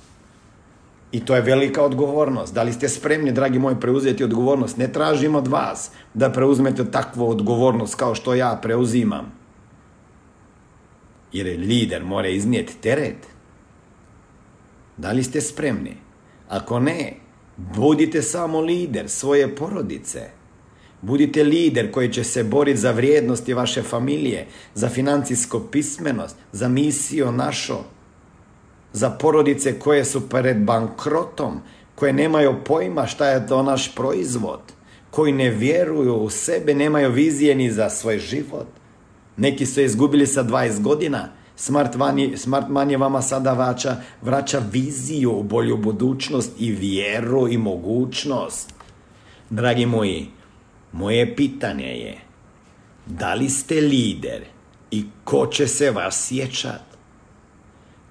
I 1.12 1.20
to 1.20 1.34
je 1.34 1.42
velika 1.42 1.82
odgovornost. 1.82 2.54
Da 2.54 2.62
li 2.62 2.72
ste 2.72 2.88
spremni, 2.88 3.32
dragi 3.32 3.58
moji, 3.58 3.76
preuzeti 3.80 4.24
odgovornost? 4.24 4.76
Ne 4.76 4.92
tražim 4.92 5.34
od 5.34 5.48
vas 5.48 5.90
da 6.14 6.32
preuzmete 6.32 6.90
takvu 6.90 7.30
odgovornost 7.30 7.94
kao 7.94 8.14
što 8.14 8.34
ja 8.34 8.58
preuzimam. 8.62 9.32
Jer 11.32 11.46
je 11.46 11.58
lider 11.58 12.04
mora 12.04 12.28
iznijeti 12.28 12.76
teret. 12.80 13.26
Da 14.96 15.12
li 15.12 15.22
ste 15.22 15.40
spremni? 15.40 15.96
Ako 16.48 16.80
ne, 16.80 17.14
budite 17.56 18.22
samo 18.22 18.60
lider 18.60 19.08
svoje 19.08 19.56
porodice. 19.56 20.30
Budite 21.02 21.44
lider 21.44 21.92
koji 21.92 22.12
će 22.12 22.24
se 22.24 22.44
boriti 22.44 22.78
za 22.78 22.90
vrijednosti 22.90 23.54
vaše 23.54 23.82
familije, 23.82 24.46
za 24.74 24.88
financijsku 24.88 25.60
pismenost, 25.72 26.36
za 26.52 26.68
misiju 26.68 27.32
našo 27.32 27.84
za 28.98 29.10
porodice 29.10 29.78
koje 29.78 30.04
su 30.04 30.28
pred 30.28 30.56
bankrotom, 30.56 31.60
koje 31.94 32.12
nemaju 32.12 32.54
pojma 32.64 33.06
šta 33.06 33.28
je 33.28 33.46
to 33.46 33.62
naš 33.62 33.94
proizvod, 33.94 34.60
koji 35.10 35.32
ne 35.32 35.50
vjeruju 35.50 36.14
u 36.14 36.30
sebe, 36.30 36.74
nemaju 36.74 37.10
vizije 37.10 37.54
ni 37.54 37.70
za 37.70 37.90
svoj 37.90 38.18
život. 38.18 38.66
Neki 39.36 39.66
su 39.66 39.80
izgubili 39.80 40.26
sa 40.26 40.44
20 40.44 40.82
godina, 40.82 41.28
Smart 41.56 41.94
Money, 41.94 42.36
Smart 42.36 42.68
Money 42.68 43.00
vama 43.00 43.22
sada 43.22 43.52
vraća, 43.52 43.96
vraća 44.22 44.62
viziju 44.72 45.42
bolju 45.42 45.76
budućnost 45.76 46.50
i 46.58 46.70
vjeru 46.70 47.48
i 47.48 47.58
mogućnost. 47.58 48.74
Dragi 49.50 49.86
moji, 49.86 50.26
moje 50.92 51.36
pitanje 51.36 51.86
je, 51.86 52.18
da 53.06 53.34
li 53.34 53.48
ste 53.48 53.80
lider 53.80 54.44
i 54.90 55.04
ko 55.24 55.46
će 55.46 55.66
se 55.66 55.90
vas 55.90 56.26
sjećat? 56.26 56.97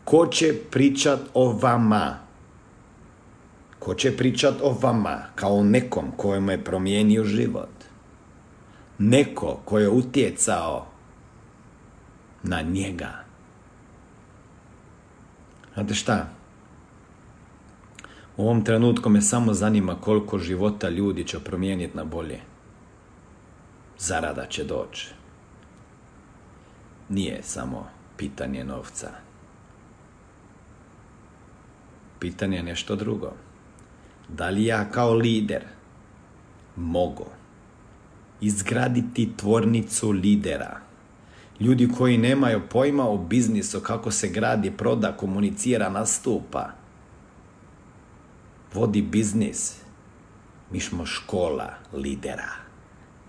Ko 0.08 0.28
će 0.28 0.54
pričat 0.72 1.20
o 1.34 1.52
vama? 1.62 2.17
Ko 3.80 3.93
će 3.93 4.17
pričat 4.17 4.62
o 4.62 4.78
vama 4.82 5.17
kao 5.36 5.63
nekom 5.63 6.12
kojemu 6.17 6.52
je 6.52 6.63
promijenio 6.63 7.24
život? 7.24 7.70
Neko 8.98 9.60
ko 9.65 9.80
je 9.80 9.89
utjecao 9.89 10.86
na 12.43 12.62
njega. 12.62 13.12
Znate 15.74 15.93
šta? 15.93 16.30
U 18.38 18.43
ovom 18.43 18.63
trenutku 18.63 19.10
me 19.10 19.22
samo 19.22 19.54
zanima 19.54 19.96
koliko 20.02 20.39
života 20.39 20.89
ljudi 20.89 21.24
će 21.24 21.39
promijeniti 21.39 21.98
na 21.98 22.04
bolje. 22.04 22.39
Zarada 23.98 24.46
će 24.46 24.63
doći. 24.63 25.13
Nije 27.10 27.43
samo 27.43 27.89
pitanje 28.17 28.63
novca. 28.63 29.27
Pitanje 32.20 32.58
je 32.58 32.64
nešto 32.64 32.96
drugo. 32.96 33.34
Da 34.30 34.50
li 34.50 34.66
ja 34.66 34.92
kao 34.92 35.14
lider 35.14 35.64
mogu 36.76 37.26
izgraditi 38.42 39.30
tvornicu 39.38 40.12
lidera? 40.12 40.80
Ljudi 41.60 41.90
koji 41.98 42.18
nemaju 42.18 42.62
pojma 42.70 43.10
o 43.10 43.18
biznisu, 43.18 43.80
kako 43.80 44.12
se 44.12 44.30
gradi, 44.30 44.72
proda, 44.72 45.18
komunicira, 45.18 45.90
nastupa. 45.90 46.70
Vodi 48.74 49.02
biznis. 49.02 49.76
Mi 50.72 50.80
smo 50.80 51.06
škola 51.06 51.74
lidera. 51.94 52.52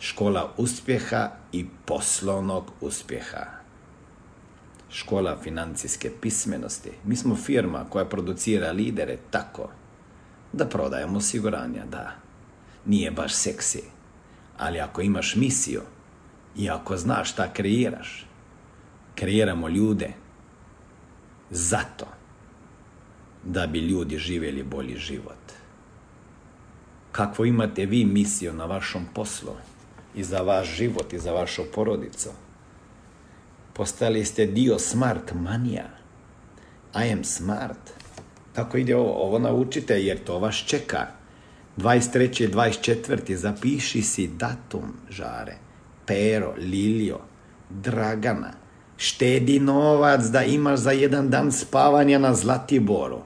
Škola 0.01 0.53
uspjeha 0.57 1.31
i 1.53 1.67
poslovnog 1.85 2.73
uspjeha. 2.81 3.58
Škola 4.91 5.37
financijske 5.43 6.11
pismenosti. 6.21 6.91
Mi 7.05 7.17
smo 7.17 7.37
firma 7.37 7.85
koja 7.91 8.05
producira 8.05 8.73
lidere 8.73 9.19
tako 9.31 9.71
da 10.53 10.67
prodajemo 10.67 11.19
osiguranja, 11.19 11.85
da. 11.87 12.13
Nije 12.87 13.11
baš 13.11 13.35
seksi. 13.35 13.83
Ali 14.59 14.81
ako 14.81 15.01
imaš 15.01 15.37
misiju, 15.37 15.83
i 16.59 16.71
ako 16.71 16.97
znaš 16.97 17.33
šta 17.33 17.53
kreiraš, 17.53 18.27
kreiramo 19.15 19.69
ljude 19.69 20.13
zato 21.51 22.07
da 23.45 23.67
bi 23.67 23.79
ljudi 23.79 24.19
živjeli 24.19 24.63
bolji 24.63 24.97
život. 24.97 25.53
Kakvo 27.13 27.45
imate 27.45 27.87
vi 27.87 28.05
misiju 28.05 28.53
na 28.53 28.65
vašom 28.65 29.07
poslu 29.15 29.53
i 30.15 30.25
za 30.25 30.43
vaš 30.43 30.77
život 30.77 31.13
i 31.13 31.19
za 31.19 31.33
vašu 31.33 31.63
porodicu? 31.75 32.29
Postali 33.79 34.25
ste 34.25 34.47
dio 34.47 34.79
smart 34.79 35.33
manija. 35.35 35.85
I 36.95 37.13
am 37.13 37.25
smart. 37.25 37.79
Kako 38.53 38.77
ide 38.77 38.97
ovo? 38.97 39.13
Ovo 39.13 39.39
naučite 39.39 40.03
jer 40.03 40.19
to 40.25 40.39
vas 40.39 40.57
čeka. 40.57 41.07
23. 41.77 42.51
24. 42.51 43.35
Zapiši 43.35 44.03
si 44.03 44.27
datum 44.27 44.93
žare. 45.11 45.57
Pero, 46.07 46.55
Lilio, 46.57 47.19
Dragana, 47.71 48.53
štedi 48.97 49.61
novac 49.61 50.25
da 50.25 50.43
imaš 50.45 50.79
za 50.79 50.91
jedan 50.91 51.31
dan 51.31 51.53
spavanja 51.53 52.19
na 52.19 52.35
Zlatiboru. 52.35 53.23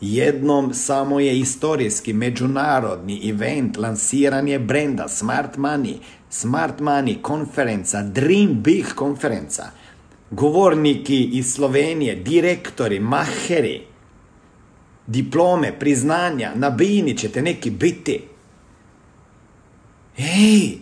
Jednom 0.00 0.74
samo 0.74 1.20
je 1.20 1.38
istorijski, 1.38 2.12
međunarodni 2.12 3.30
event, 3.30 3.76
lansiranje 3.76 4.58
brenda, 4.58 5.08
Smart 5.08 5.56
Money, 5.56 5.96
Smart 6.30 6.78
Money 6.78 7.22
konferenca, 7.22 8.02
Dream 8.02 8.62
Big 8.62 8.86
konferenca, 8.94 9.70
govorniki 10.30 11.24
iz 11.32 11.52
Slovenije, 11.52 12.14
direktori, 12.14 13.00
maheri, 13.00 13.86
diplome, 15.06 15.78
priznanja, 15.78 16.52
na 16.54 16.70
bini 16.70 17.16
ćete 17.16 17.42
neki 17.42 17.70
biti. 17.70 18.20
Ej, 20.18 20.78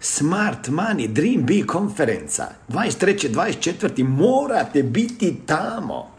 Smart 0.00 0.68
Money 0.68 1.06
Dream 1.06 1.46
Big 1.46 1.66
konferenca 1.66 2.44
23. 2.68 3.30
24. 3.30 4.04
morate 4.04 4.82
biti 4.82 5.36
tamo. 5.46 6.15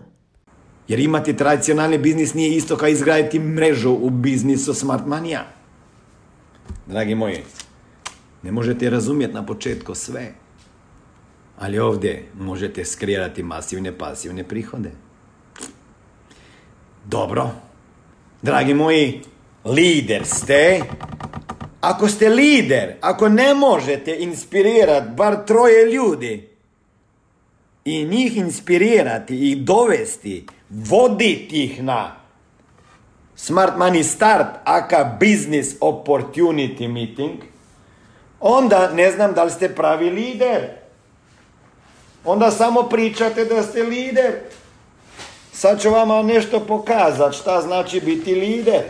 Jer 0.89 1.01
imati 1.01 1.37
tradicionalni 1.37 1.99
biznis 1.99 2.35
nije 2.35 2.57
isto 2.57 2.77
kao 2.77 2.89
izgraditi 2.89 3.39
mrežu 3.39 3.93
u 3.93 4.11
biznisu 4.11 4.75
Smart 4.75 5.07
Mania. 5.07 5.45
Dragi 6.87 7.15
moji, 7.15 7.39
ne 8.43 8.53
možete 8.53 8.91
razumjeti 8.91 9.35
na 9.35 9.47
početku 9.47 9.95
sve. 9.95 10.33
Ali 11.61 11.79
ovdje 11.79 12.25
možete 12.39 12.85
skreirati 12.85 13.43
masivne 13.43 13.99
pasivne 13.99 14.45
prihode. 14.45 14.91
Dobro. 17.05 17.51
Dragi 18.43 18.75
moji, 18.75 19.21
lider 19.65 20.27
ste. 20.27 20.81
Ako 21.81 22.09
ste 22.09 22.29
lider, 22.29 22.95
ako 23.01 23.29
ne 23.29 23.55
možete 23.55 24.17
inspirirati 24.19 25.11
bar 25.17 25.45
troje 25.47 25.93
ljudi 25.93 26.49
i 27.85 28.05
njih 28.05 28.37
inspirirati 28.37 29.51
i 29.51 29.57
dovesti, 29.57 30.47
voditi 30.71 31.65
ih 31.65 31.83
na 31.83 32.17
Smart 33.37 33.77
Money 33.77 34.03
Start 34.03 34.49
aka 34.65 35.19
Business 35.21 35.77
Opportunity 35.81 36.89
Meeting, 36.89 37.41
onda 38.41 38.93
ne 38.93 39.11
znam 39.11 39.35
da 39.35 39.45
li 39.45 39.51
ste 39.51 39.75
pravi 39.75 40.11
lider. 40.11 40.80
Onda 42.25 42.51
samo 42.51 42.83
pričate 42.83 43.45
da 43.45 43.63
ste 43.63 43.83
lider. 43.83 44.33
Sad 45.53 45.83
ću 45.83 45.91
vama 45.91 46.23
nešto 46.23 46.61
pokazati 46.61 47.37
šta 47.37 47.61
znači 47.61 48.01
biti 48.01 48.35
lider. 48.35 48.83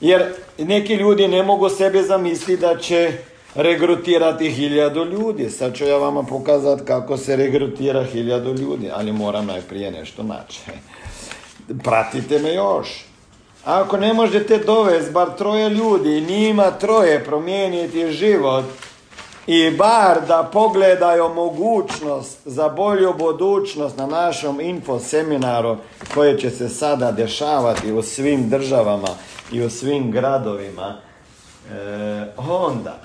Jer 0.00 0.32
neki 0.58 0.94
ljudi 0.94 1.28
ne 1.28 1.42
mogu 1.42 1.68
sebe 1.68 2.02
zamisliti 2.02 2.60
da 2.60 2.78
će 2.78 3.12
regrutirati 3.54 4.50
hiljadu 4.50 5.04
ljudi. 5.04 5.50
Sad 5.50 5.76
ću 5.76 5.84
ja 5.84 5.96
vama 5.96 6.22
pokazati 6.22 6.84
kako 6.84 7.16
se 7.16 7.36
regrutira 7.36 8.04
hiljadu 8.04 8.54
ljudi, 8.54 8.90
ali 8.94 9.12
moram 9.12 9.46
najprije 9.46 9.90
nešto 9.90 10.22
naći. 10.22 10.60
Pratite 11.84 12.38
me 12.38 12.54
još. 12.54 13.04
Ako 13.64 13.96
ne 13.96 14.12
možete 14.12 14.58
dovesti 14.58 15.12
bar 15.12 15.28
troje 15.38 15.70
ljudi, 15.70 16.20
njima 16.20 16.70
troje 16.70 17.24
promijeniti 17.24 18.12
život, 18.12 18.64
i 19.46 19.70
bar 19.70 20.20
da 20.28 20.50
pogledaju 20.52 21.34
mogućnost 21.34 22.38
za 22.44 22.68
bolju 22.68 23.14
budućnost 23.18 23.96
na 23.96 24.06
našom 24.06 24.60
info 24.60 24.98
seminaru 24.98 25.76
koje 26.14 26.38
će 26.38 26.50
se 26.50 26.68
sada 26.68 27.12
dešavati 27.12 27.92
u 27.92 28.02
svim 28.02 28.48
državama 28.48 29.08
i 29.52 29.62
u 29.62 29.70
svim 29.70 30.10
gradovima, 30.10 30.96
e, 31.70 32.26
onda, 32.36 32.98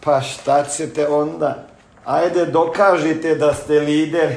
pa 0.00 0.20
šta 0.20 0.64
ćete 0.64 1.08
onda? 1.08 1.66
Ajde 2.04 2.46
dokažite 2.46 3.34
da 3.34 3.54
ste 3.54 3.80
lider. 3.80 4.34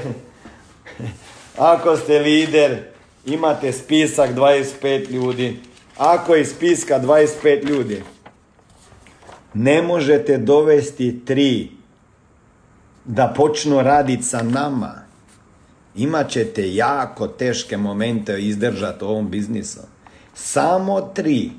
Ako 1.57 1.97
ste 1.97 2.19
lider, 2.19 2.77
imate 3.25 3.71
spisak 3.71 4.29
25 4.29 5.09
ljudi. 5.09 5.59
Ako 5.97 6.35
iz 6.35 6.49
spiska 6.49 6.99
25 6.99 7.63
ljudi, 7.63 8.03
ne 9.53 9.81
možete 9.81 10.37
dovesti 10.37 11.25
tri 11.25 11.69
da 13.05 13.33
počnu 13.37 13.81
raditi 13.81 14.23
sa 14.23 14.43
nama. 14.43 14.95
Imat 15.95 16.29
ćete 16.29 16.75
jako 16.75 17.27
teške 17.27 17.77
momente 17.77 18.41
izdržati 18.41 19.05
u 19.05 19.07
ovom 19.07 19.29
biznisu. 19.29 19.79
Samo 20.33 21.01
tri. 21.01 21.51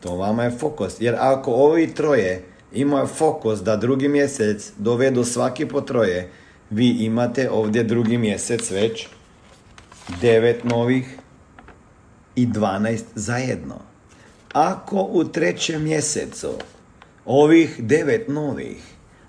To 0.00 0.16
vama 0.16 0.44
je 0.44 0.50
fokus. 0.50 0.96
Jer 1.00 1.16
ako 1.18 1.52
ovi 1.52 1.94
troje 1.94 2.44
imaju 2.72 3.06
fokus 3.06 3.60
da 3.60 3.76
drugi 3.76 4.08
mjesec 4.08 4.72
dovedu 4.78 5.24
svaki 5.24 5.66
po 5.66 5.80
troje, 5.80 6.30
vi 6.70 6.88
imate 6.88 7.50
ovdje 7.50 7.84
drugi 7.84 8.18
mjesec 8.18 8.70
već 8.70 9.08
devet 10.20 10.64
novih 10.64 11.18
i 12.36 12.46
12 12.46 13.02
zajedno. 13.14 13.78
Ako 14.52 14.96
u 14.96 15.24
trećem 15.24 15.82
mjesecu 15.82 16.48
ovih 17.24 17.74
devet 17.78 18.28
novih 18.28 18.76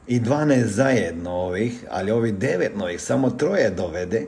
i 0.07 0.19
12 0.19 0.65
zajedno 0.65 1.31
ovih, 1.31 1.73
ali 1.89 2.11
ovih 2.11 2.33
devet 2.33 2.77
novih, 2.77 3.01
samo 3.01 3.29
troje 3.29 3.69
dovede, 3.69 4.25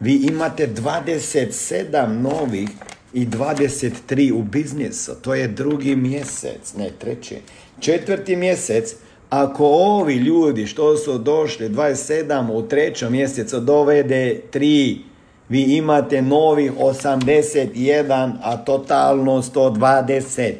vi 0.00 0.14
imate 0.14 0.68
27 0.68 2.06
novih 2.06 2.68
i 3.12 3.26
23 3.26 4.32
u 4.32 4.42
biznisu. 4.42 5.12
To 5.22 5.34
je 5.34 5.48
drugi 5.48 5.96
mjesec, 5.96 6.74
ne 6.78 6.90
treći. 6.98 7.36
Četvrti 7.80 8.36
mjesec, 8.36 8.94
ako 9.30 9.66
ovi 9.66 10.14
ljudi 10.14 10.66
što 10.66 10.96
su 10.96 11.18
došli 11.18 11.68
27 11.68 12.50
u 12.50 12.68
trećem 12.68 13.12
mjesecu 13.12 13.60
dovede 13.60 14.40
3, 14.52 14.98
vi 15.48 15.62
imate 15.62 16.22
novih 16.22 16.72
81, 16.72 18.32
a 18.42 18.56
totalno 18.56 19.42
120. 19.42 20.52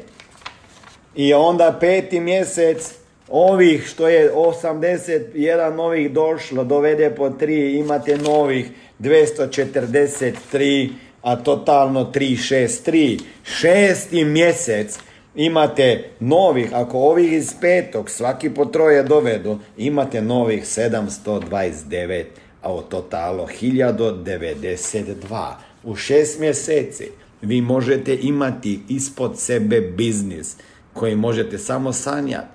I 1.17 1.33
onda 1.33 1.77
peti 1.79 2.19
mjesec, 2.19 2.93
ovih 3.29 3.87
što 3.87 4.07
je 4.07 4.33
81 4.33 5.75
novih 5.75 6.11
došlo, 6.11 6.63
dovede 6.63 7.09
po 7.09 7.29
3, 7.29 7.79
imate 7.79 8.17
novih 8.17 8.69
243, 8.99 10.89
a 11.21 11.35
totalno 11.35 12.11
363. 12.13 13.19
Šesti 13.43 14.25
mjesec 14.25 14.99
imate 15.35 16.09
novih, 16.19 16.73
ako 16.73 16.99
ovih 16.99 17.33
iz 17.33 17.53
petog 17.61 18.09
svaki 18.09 18.49
po 18.49 18.65
troje 18.65 19.03
dovedu, 19.03 19.59
imate 19.77 20.21
novih 20.21 20.63
729, 20.63 22.23
a 22.61 22.73
u 22.73 22.81
totalu 22.81 23.47
1092. 23.61 25.53
U 25.83 25.95
šest 25.95 26.39
mjeseci 26.39 27.07
vi 27.41 27.61
možete 27.61 28.17
imati 28.21 28.79
ispod 28.89 29.39
sebe 29.39 29.81
biznis 29.81 30.55
koji 30.97 31.15
možete 31.15 31.57
samo 31.57 31.93
sanjati. 31.93 32.47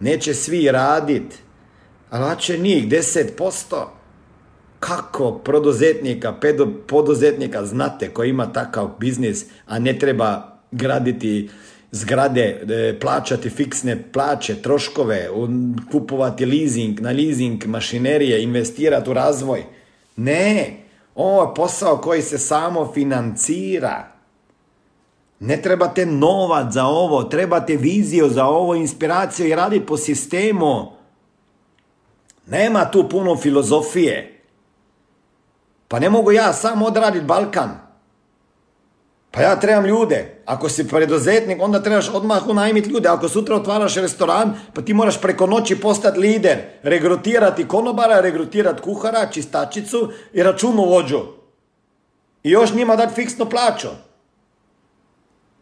Neće 0.00 0.34
svi 0.34 0.70
radit, 0.70 1.38
ali 2.10 2.40
će 2.40 2.58
njih 2.58 2.88
10%. 2.88 3.84
Kako 4.80 5.38
poduzetnika, 5.38 6.34
poduzetnika 6.86 7.66
znate 7.66 8.08
koji 8.08 8.30
ima 8.30 8.52
takav 8.52 8.90
biznis, 8.98 9.44
a 9.66 9.78
ne 9.78 9.98
treba 9.98 10.58
graditi 10.70 11.50
zgrade, 11.90 12.62
e, 12.70 12.98
plaćati 13.00 13.50
fiksne 13.50 14.02
plaće, 14.12 14.62
troškove, 14.62 15.28
kupovati 15.92 16.46
leasing, 16.46 17.00
na 17.00 17.10
leasing 17.10 17.66
mašinerije, 17.66 18.42
investirati 18.42 19.10
u 19.10 19.12
razvoj. 19.12 19.64
Ne, 20.16 20.76
ovo 21.14 21.42
je 21.42 21.54
posao 21.54 21.96
koji 21.96 22.22
se 22.22 22.38
samo 22.38 22.92
financira. 22.94 24.11
Ne 25.44 25.56
trebate 25.62 26.06
novac 26.06 26.72
za 26.72 26.84
ovo, 26.84 27.24
trebate 27.24 27.76
viziju 27.76 28.28
za 28.28 28.46
ovo, 28.46 28.74
inspiraciju 28.74 29.46
i 29.48 29.54
raditi 29.54 29.86
po 29.86 29.96
sistemu. 29.96 30.92
Nema 32.46 32.90
tu 32.90 33.08
puno 33.08 33.36
filozofije. 33.36 34.44
Pa 35.88 35.98
ne 35.98 36.10
mogu 36.10 36.32
ja 36.32 36.52
samo 36.52 36.86
odraditi 36.86 37.24
Balkan. 37.24 37.70
Pa 39.30 39.40
ja 39.40 39.60
trebam 39.60 39.86
ljude. 39.86 40.42
Ako 40.46 40.68
si 40.68 40.88
preduzetnik, 40.88 41.62
onda 41.62 41.82
trebaš 41.82 42.08
odmah 42.14 42.48
unajmiti 42.48 42.90
ljude. 42.90 43.08
Ako 43.08 43.28
sutra 43.28 43.56
otvaraš 43.56 43.94
restoran, 43.94 44.54
pa 44.74 44.82
ti 44.82 44.94
moraš 44.94 45.20
preko 45.20 45.46
noći 45.46 45.80
postati 45.80 46.20
lider. 46.20 46.58
Regrutirati 46.82 47.68
konobara, 47.68 48.20
regrutirati 48.20 48.82
kuhara, 48.82 49.30
čistačicu 49.32 50.12
i 50.32 50.42
računovođu. 50.42 51.20
I 52.42 52.50
još 52.50 52.74
njima 52.74 52.96
dati 52.96 53.14
fiksnu 53.14 53.46
plaću. 53.50 53.88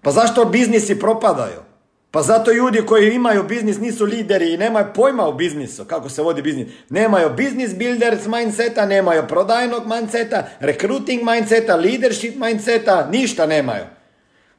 Pa 0.02 0.10
zašto 0.10 0.44
biznisi 0.44 0.98
propadaju? 0.98 1.70
Pa 2.10 2.22
zato 2.22 2.52
ljudi 2.52 2.82
koji 2.86 3.14
imaju 3.14 3.42
biznis 3.42 3.78
nisu 3.78 4.04
lideri 4.04 4.54
i 4.54 4.56
nemaju 4.56 4.86
pojma 4.94 5.26
o 5.26 5.32
biznisu, 5.32 5.84
kako 5.84 6.08
se 6.08 6.22
vodi 6.22 6.42
biznis. 6.42 6.68
Nemaju 6.88 7.30
business 7.36 7.74
builders 7.74 8.26
mindseta, 8.26 8.86
nemaju 8.86 9.22
prodajnog 9.28 9.86
mindseta, 9.86 10.48
recruiting 10.60 11.22
mindseta, 11.22 11.76
leadership 11.76 12.34
mindseta, 12.36 13.08
ništa 13.12 13.46
nemaju. 13.46 13.84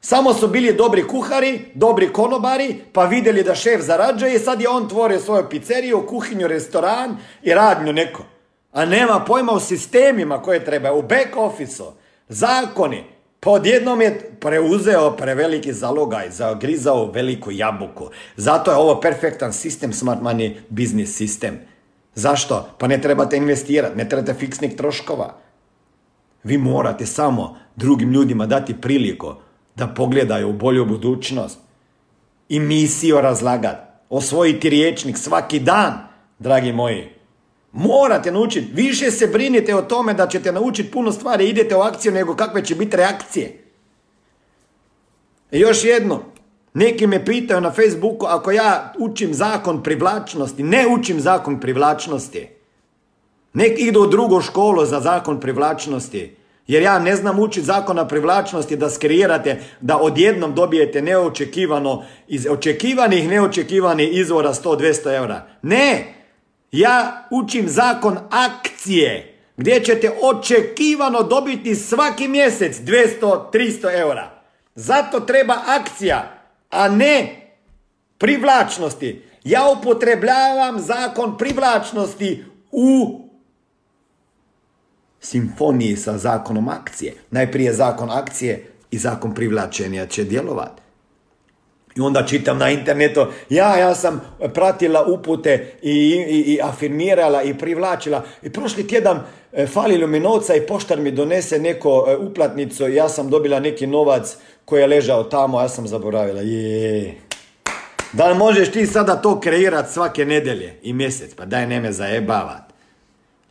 Samo 0.00 0.34
su 0.34 0.48
bili 0.48 0.72
dobri 0.72 1.08
kuhari, 1.08 1.60
dobri 1.74 2.12
konobari, 2.12 2.76
pa 2.92 3.04
vidjeli 3.04 3.42
da 3.42 3.54
šef 3.54 3.80
zarađuje 3.80 4.34
i 4.34 4.38
sad 4.38 4.60
je 4.60 4.68
on 4.68 4.88
tvorio 4.88 5.20
svoju 5.20 5.48
pizzeriju, 5.50 6.06
kuhinju, 6.06 6.46
restoran 6.46 7.16
i 7.42 7.54
radnju 7.54 7.92
neko. 7.92 8.24
A 8.72 8.84
nema 8.84 9.20
pojma 9.20 9.52
o 9.52 9.60
sistemima 9.60 10.42
koje 10.42 10.64
treba, 10.64 10.92
u 10.92 11.02
back 11.02 11.36
office 11.36 11.82
zakoni, 12.28 13.04
pa 13.44 13.50
odjednom 13.50 14.00
je 14.00 14.36
preuzeo 14.40 15.16
preveliki 15.16 15.72
zalogaj, 15.72 16.30
zagrizao 16.30 17.10
veliku 17.10 17.50
jabuku. 17.50 18.10
Zato 18.36 18.70
je 18.70 18.76
ovo 18.76 19.00
perfektan 19.00 19.52
sistem 19.52 19.92
smart 19.92 20.20
money 20.22 20.54
business 20.68 21.16
sistem. 21.16 21.58
Zašto? 22.14 22.68
Pa 22.78 22.86
ne 22.86 23.00
trebate 23.00 23.36
investirati, 23.36 23.96
ne 23.96 24.08
trebate 24.08 24.34
fiksnih 24.34 24.76
troškova. 24.76 25.38
Vi 26.44 26.58
morate 26.58 27.06
samo 27.06 27.56
drugim 27.76 28.12
ljudima 28.12 28.46
dati 28.46 28.80
priliku 28.80 29.34
da 29.76 29.86
pogledaju 29.86 30.48
u 30.48 30.52
bolju 30.52 30.86
budućnost. 30.86 31.58
I 32.48 32.60
misiju 32.60 33.20
razlagati. 33.20 33.92
Osvojiti 34.10 34.70
riječnik 34.70 35.18
svaki 35.18 35.60
dan, 35.60 35.92
dragi 36.38 36.72
moji. 36.72 37.21
Morate 37.72 38.32
naučiti. 38.32 38.72
Više 38.74 39.10
se 39.10 39.26
brinite 39.26 39.74
o 39.74 39.82
tome 39.82 40.14
da 40.14 40.26
ćete 40.26 40.52
naučiti 40.52 40.90
puno 40.90 41.12
stvari, 41.12 41.48
idete 41.48 41.76
u 41.76 41.80
akciju 41.80 42.12
nego 42.12 42.36
kakve 42.36 42.64
će 42.64 42.74
biti 42.74 42.96
reakcije. 42.96 43.58
I 45.52 45.60
još 45.60 45.84
jedno. 45.84 46.22
Neki 46.74 47.06
me 47.06 47.24
pitaju 47.24 47.60
na 47.60 47.70
Facebooku 47.70 48.26
ako 48.26 48.50
ja 48.50 48.92
učim 48.98 49.34
zakon 49.34 49.82
privlačnosti. 49.82 50.62
Ne 50.62 50.86
učim 50.88 51.20
zakon 51.20 51.60
privlačnosti. 51.60 52.48
Nek 53.52 53.72
idu 53.78 54.00
u 54.00 54.06
drugu 54.06 54.40
školu 54.40 54.86
za 54.86 55.00
zakon 55.00 55.40
privlačnosti. 55.40 56.36
Jer 56.66 56.82
ja 56.82 56.98
ne 56.98 57.16
znam 57.16 57.38
učiti 57.38 57.66
zakona 57.66 58.08
privlačnosti 58.08 58.76
da 58.76 58.90
skreirate, 58.90 59.62
da 59.80 59.98
odjednom 59.98 60.54
dobijete 60.54 61.02
neočekivano, 61.02 62.04
iz 62.28 62.46
očekivanih 62.50 63.28
neočekivanih 63.28 64.16
izvora 64.16 64.54
100-200 64.54 65.16
eura. 65.16 65.46
Ne! 65.62 66.14
Ja 66.72 67.26
učim 67.30 67.68
zakon 67.68 68.18
akcije, 68.30 69.38
gdje 69.56 69.84
ćete 69.84 70.10
očekivano 70.22 71.22
dobiti 71.22 71.74
svaki 71.74 72.28
mjesec 72.28 72.76
200-300 72.76 74.00
eura. 74.00 74.30
Zato 74.74 75.20
treba 75.20 75.54
akcija, 75.66 76.40
a 76.70 76.88
ne 76.88 77.42
privlačnosti. 78.18 79.22
Ja 79.44 79.60
upotrebljavam 79.78 80.80
zakon 80.80 81.38
privlačnosti 81.38 82.44
u 82.72 83.20
simfoniji 85.20 85.96
sa 85.96 86.18
zakonom 86.18 86.68
akcije. 86.68 87.14
Najprije 87.30 87.72
zakon 87.72 88.10
akcije 88.10 88.66
i 88.90 88.98
zakon 88.98 89.34
privlačenja 89.34 90.06
će 90.06 90.24
djelovati. 90.24 90.81
I 91.96 92.00
onda 92.00 92.26
čitam 92.26 92.58
na 92.58 92.70
internetu, 92.70 93.26
ja, 93.50 93.76
ja 93.76 93.94
sam 93.94 94.20
pratila 94.54 95.06
upute 95.06 95.72
i, 95.82 95.90
i, 96.28 96.52
i 96.52 96.58
afirmirala 96.62 97.42
i 97.42 97.58
privlačila. 97.58 98.24
I 98.42 98.52
prošli 98.52 98.86
tjedan 98.88 99.20
e, 99.52 99.66
falilo 99.66 100.06
mi 100.06 100.20
novca 100.20 100.54
i 100.54 100.66
poštar 100.66 101.00
mi 101.00 101.10
donese 101.10 101.58
neko 101.58 102.06
e, 102.08 102.16
uplatnicu 102.16 102.88
i 102.88 102.94
ja 102.94 103.08
sam 103.08 103.30
dobila 103.30 103.60
neki 103.60 103.86
novac 103.86 104.36
koji 104.64 104.80
je 104.80 104.86
ležao 104.86 105.24
tamo, 105.24 105.60
ja 105.60 105.68
sam 105.68 105.86
zaboravila. 105.86 106.40
Je. 106.40 107.14
Da 108.12 108.28
li 108.28 108.38
možeš 108.38 108.70
ti 108.70 108.86
sada 108.86 109.16
to 109.16 109.40
kreirati 109.40 109.92
svake 109.92 110.24
nedelje 110.24 110.78
i 110.82 110.92
mjesec? 110.92 111.34
Pa 111.34 111.44
daj 111.44 111.66
neme 111.66 111.92
zajebavat. 111.92 112.62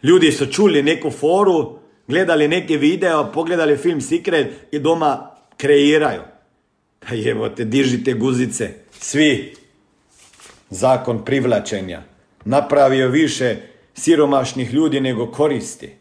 Ljudi 0.04 0.32
su 0.32 0.46
čuli 0.46 0.84
neku 0.84 1.12
foru, 1.12 1.80
gledali 2.08 2.48
neki 2.48 2.78
video, 2.78 3.32
pogledali 3.32 3.78
film 3.78 4.02
Secret 4.02 4.48
i 4.72 4.80
doma 4.80 5.32
kreiraju. 5.58 6.22
Pa 7.08 7.16
evo 7.30 7.50
te, 7.50 7.66
dižite 7.66 8.14
guzice. 8.14 8.70
Svi. 9.00 9.56
Zakon 10.70 11.26
privlačenja. 11.26 12.02
Napravio 12.46 13.08
više 13.08 13.56
siromašnih 13.94 14.74
ljudi 14.74 15.00
nego 15.00 15.32
koristi. 15.32 15.96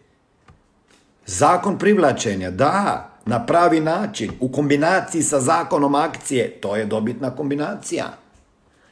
Zakon 1.27 1.79
privlačenja, 1.79 2.51
da. 2.51 3.07
na 3.27 3.47
pravi 3.47 3.81
način, 3.81 4.31
u 4.41 4.49
kombinaciji 4.53 5.23
sa 5.23 5.41
zakonom 5.41 5.95
akcije, 5.95 6.51
to 6.51 6.77
je 6.77 6.87
dobitna 6.87 7.31
kombinacija. 7.37 8.05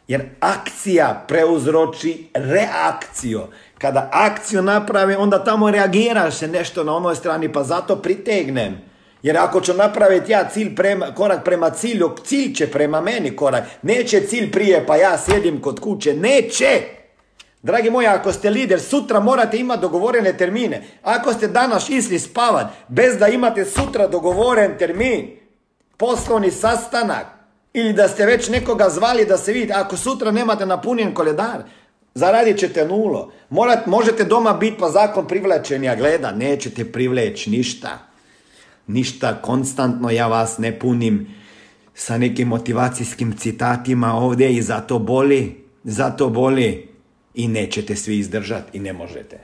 Jer 0.09 0.29
akcija 0.41 1.25
preuzroči 1.29 2.29
reakciju. 2.35 3.43
Kada 3.79 4.11
akciju 4.13 4.63
naprave, 4.63 5.17
onda 5.17 5.45
tamo 5.45 5.71
reagiraš 5.71 6.39
se 6.39 6.49
nešto 6.49 6.85
na 6.85 6.97
onoj 6.97 7.17
strani, 7.17 7.53
pa 7.53 7.65
zato 7.65 7.97
pritegnem. 7.97 8.79
Jer 9.23 9.37
ako 9.37 9.61
ću 9.61 9.75
napraviti 9.75 10.33
ja 10.33 10.49
cilj 10.49 10.75
prema, 10.75 11.15
korak 11.15 11.45
prema 11.45 11.71
cilju, 11.71 12.15
cilj 12.25 12.55
će 12.55 12.71
prema 12.71 13.01
meni 13.01 13.37
korak. 13.37 13.65
Neće 13.83 14.21
cilj 14.21 14.51
prije, 14.51 14.87
pa 14.87 14.97
ja 14.97 15.19
sjedim 15.19 15.61
kod 15.61 15.81
kuće. 15.81 16.15
Neće! 16.15 16.83
Dragi 17.63 17.91
moji, 17.91 18.07
ako 18.07 18.33
ste 18.33 18.51
lider, 18.51 18.81
sutra 18.81 19.21
morate 19.21 19.57
imati 19.57 19.81
dogovorene 19.81 20.37
termine. 20.37 20.83
Ako 21.03 21.33
ste 21.33 21.49
danas 21.49 21.89
išli 21.89 22.19
spavat 22.19 22.67
bez 22.89 23.19
da 23.19 23.29
imate 23.29 23.65
sutra 23.65 24.07
dogovoren 24.07 24.79
termin, 24.79 25.31
poslovni 25.97 26.51
sastanak, 26.51 27.27
ili 27.73 27.93
da 27.93 28.09
ste 28.09 28.27
već 28.27 28.49
nekoga 28.49 28.89
zvali 28.89 29.25
da 29.25 29.37
se 29.37 29.53
vidite, 29.53 29.73
ako 29.77 29.97
sutra 29.97 30.31
nemate 30.31 30.67
napunjen 30.67 31.15
koledar, 31.15 31.63
zaradit 32.15 32.59
ćete 32.59 32.87
nulo. 32.87 33.33
Morat, 33.51 33.87
možete 33.87 34.25
doma 34.25 34.53
biti 34.53 34.77
pa 34.81 34.91
zakon 34.91 35.29
privlačenja 35.29 35.95
gleda, 35.95 36.33
nećete 36.33 36.93
privleći 36.93 37.51
ništa. 37.51 38.08
Ništa 38.89 39.43
konstantno 39.43 40.11
ja 40.11 40.27
vas 40.27 40.59
ne 40.59 40.79
punim 40.79 41.27
sa 41.95 42.19
nekim 42.19 42.49
motivacijskim 42.49 43.37
citatima 43.37 44.15
ovdje 44.15 44.55
i 44.55 44.63
zato 44.63 44.99
boli, 44.99 45.65
zato 45.85 46.29
boli 46.29 46.89
i 47.35 47.49
nećete 47.49 47.97
svi 47.97 48.19
izdržati 48.19 48.79
i 48.79 48.81
ne 48.81 48.93
možete. 48.93 49.39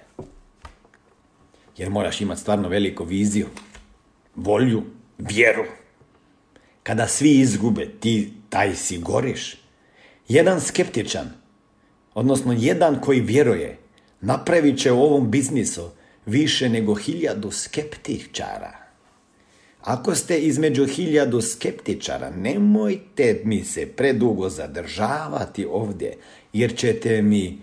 Jer 1.77 1.91
moraš 1.91 2.21
imati 2.21 2.41
stvarno 2.41 2.69
veliku 2.69 3.05
viziju, 3.05 3.47
volju, 4.37 4.83
vjeru. 5.19 5.65
Kada 6.83 7.09
svi 7.09 7.31
izgube, 7.31 7.89
ti 8.01 8.33
taj 8.49 8.75
si 8.75 8.99
goriš. 8.99 9.57
Jedan 10.29 10.61
skeptičan, 10.61 11.31
odnosno 12.15 12.53
jedan 12.59 13.01
koji 13.01 13.21
vjeruje, 13.21 13.79
napravit 14.21 14.79
će 14.79 14.93
u 14.93 15.03
ovom 15.03 15.31
biznisu 15.31 15.91
više 16.27 16.69
nego 16.69 16.95
hiljadu 16.95 17.51
skeptičara. 17.51 18.84
Ako 19.85 20.15
ste 20.15 20.39
između 20.39 20.87
hiljadu 20.87 21.41
skeptičara, 21.41 22.31
nemojte 22.31 23.41
mi 23.45 23.65
se 23.65 23.87
predugo 23.87 24.49
zadržavati 24.49 25.67
ovdje, 25.71 26.17
jer 26.53 26.77
ćete 26.77 27.23
mi, 27.23 27.59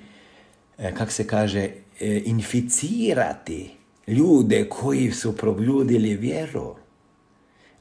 e, 0.77 0.95
kak 0.95 1.12
se 1.12 1.27
kaže, 1.27 1.69
e, 1.99 2.21
inficirati 2.25 3.71
ljude 4.07 4.69
koji 4.69 5.12
su 5.12 5.38
probljudili 5.38 6.15
vjeru. 6.15 6.75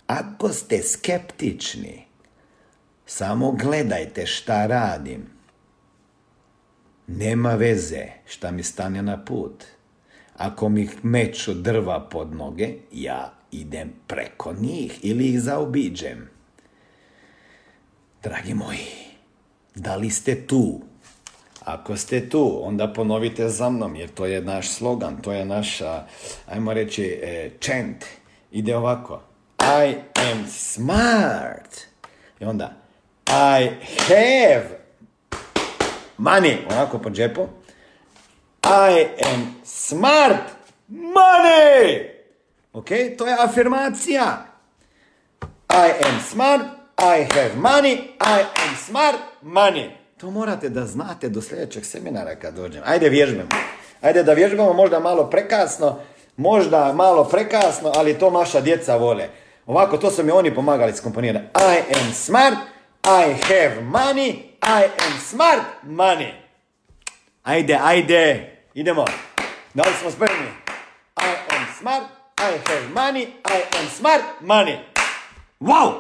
Ako 0.07 0.49
ste 0.49 0.83
skeptični, 0.83 2.05
samo 3.07 3.53
gledajte 3.53 4.27
šta 4.27 4.67
radim. 4.67 5.27
Nema 7.07 7.55
veze 7.55 8.07
šta 8.27 8.51
mi 8.51 8.63
stane 8.63 9.03
na 9.03 9.25
put. 9.25 9.65
Ako 10.37 10.69
mi 10.69 10.89
meću 11.03 11.55
drva 11.55 12.09
pod 12.09 12.35
noge, 12.35 12.75
ja 12.93 13.40
idem 13.53 13.93
preko 14.07 14.53
njih 14.53 14.99
ili 15.03 15.29
ih 15.29 15.41
zaobiđem. 15.41 16.31
Dragi 18.23 18.55
moji, 18.55 18.87
da 19.75 19.97
li 19.97 20.11
ste 20.11 20.47
tu? 20.47 20.81
Ako 21.65 21.97
ste 21.97 22.29
tu, 22.29 22.61
onda 22.63 22.93
ponovite 22.93 23.49
za 23.49 23.71
mnom, 23.71 23.97
jer 23.97 24.09
to 24.09 24.27
je 24.27 24.43
naš 24.43 24.69
slogan, 24.69 25.23
to 25.23 25.33
je 25.33 25.45
naša, 25.45 26.07
ajmo 26.47 26.73
reći, 26.73 27.21
e, 27.23 27.51
chant. 27.61 28.05
Ide 28.51 28.77
ovako. 28.77 29.23
I 29.61 29.95
am 30.15 30.47
smart. 30.49 31.77
I 32.41 32.45
onda, 32.45 32.73
I 33.27 33.69
have 34.09 34.69
money. 36.19 36.57
Onako 36.71 36.99
po 36.99 37.11
džepu. 37.11 37.49
I 38.65 39.07
am 39.27 39.55
smart 39.65 40.41
money. 40.89 42.20
Ok, 42.73 42.89
to 43.19 43.27
je 43.27 43.37
afirmacija. 43.41 44.47
I 45.71 46.07
am 46.07 46.21
smart, 46.31 46.63
I 46.99 47.27
have 47.35 47.51
money, 47.57 47.95
I 48.21 48.41
am 48.41 48.77
smart 48.87 49.17
money. 49.43 49.91
To 50.17 50.31
morate 50.31 50.69
da 50.69 50.87
znate 50.87 51.29
do 51.29 51.43
sljedećeg 51.43 51.85
seminara 51.85 52.37
kad 52.37 52.55
dođem. 52.55 52.83
Ajde 52.87 53.09
vježbamo. 53.09 53.49
Ajde 54.01 54.23
da 54.23 54.33
vježbamo 54.33 54.73
možda 54.73 55.01
malo 55.01 55.31
prekasno, 55.31 55.99
možda 56.37 56.93
malo 56.93 57.25
prekasno, 57.25 57.93
ali 57.97 58.19
to 58.19 58.31
naša 58.31 58.61
djeca 58.61 58.97
vole. 58.97 59.29
Ovako, 59.67 59.97
to 59.97 60.11
su 60.11 60.25
mi 60.25 60.31
oni 60.31 60.55
pomagali 60.55 60.93
skomponirati. 60.93 61.47
I 61.55 61.99
am 61.99 62.13
smart, 62.13 62.59
I 63.05 63.33
have 63.33 63.81
money, 63.83 64.31
I 64.63 64.85
am 64.85 65.21
smart 65.21 65.63
money. 65.87 66.33
Ajde, 67.43 67.79
ajde, 67.83 68.51
idemo. 68.75 69.05
Da 69.75 69.83
li 69.83 69.95
smo 70.01 70.11
spremni? 70.11 70.49
I 71.17 71.55
am 71.57 71.67
smart, 71.79 72.05
i 72.41 72.53
have 72.69 72.89
money, 72.95 73.23
I 73.45 73.79
am 73.79 73.87
smart 73.89 74.23
money. 74.41 74.77
Wow! 75.61 75.93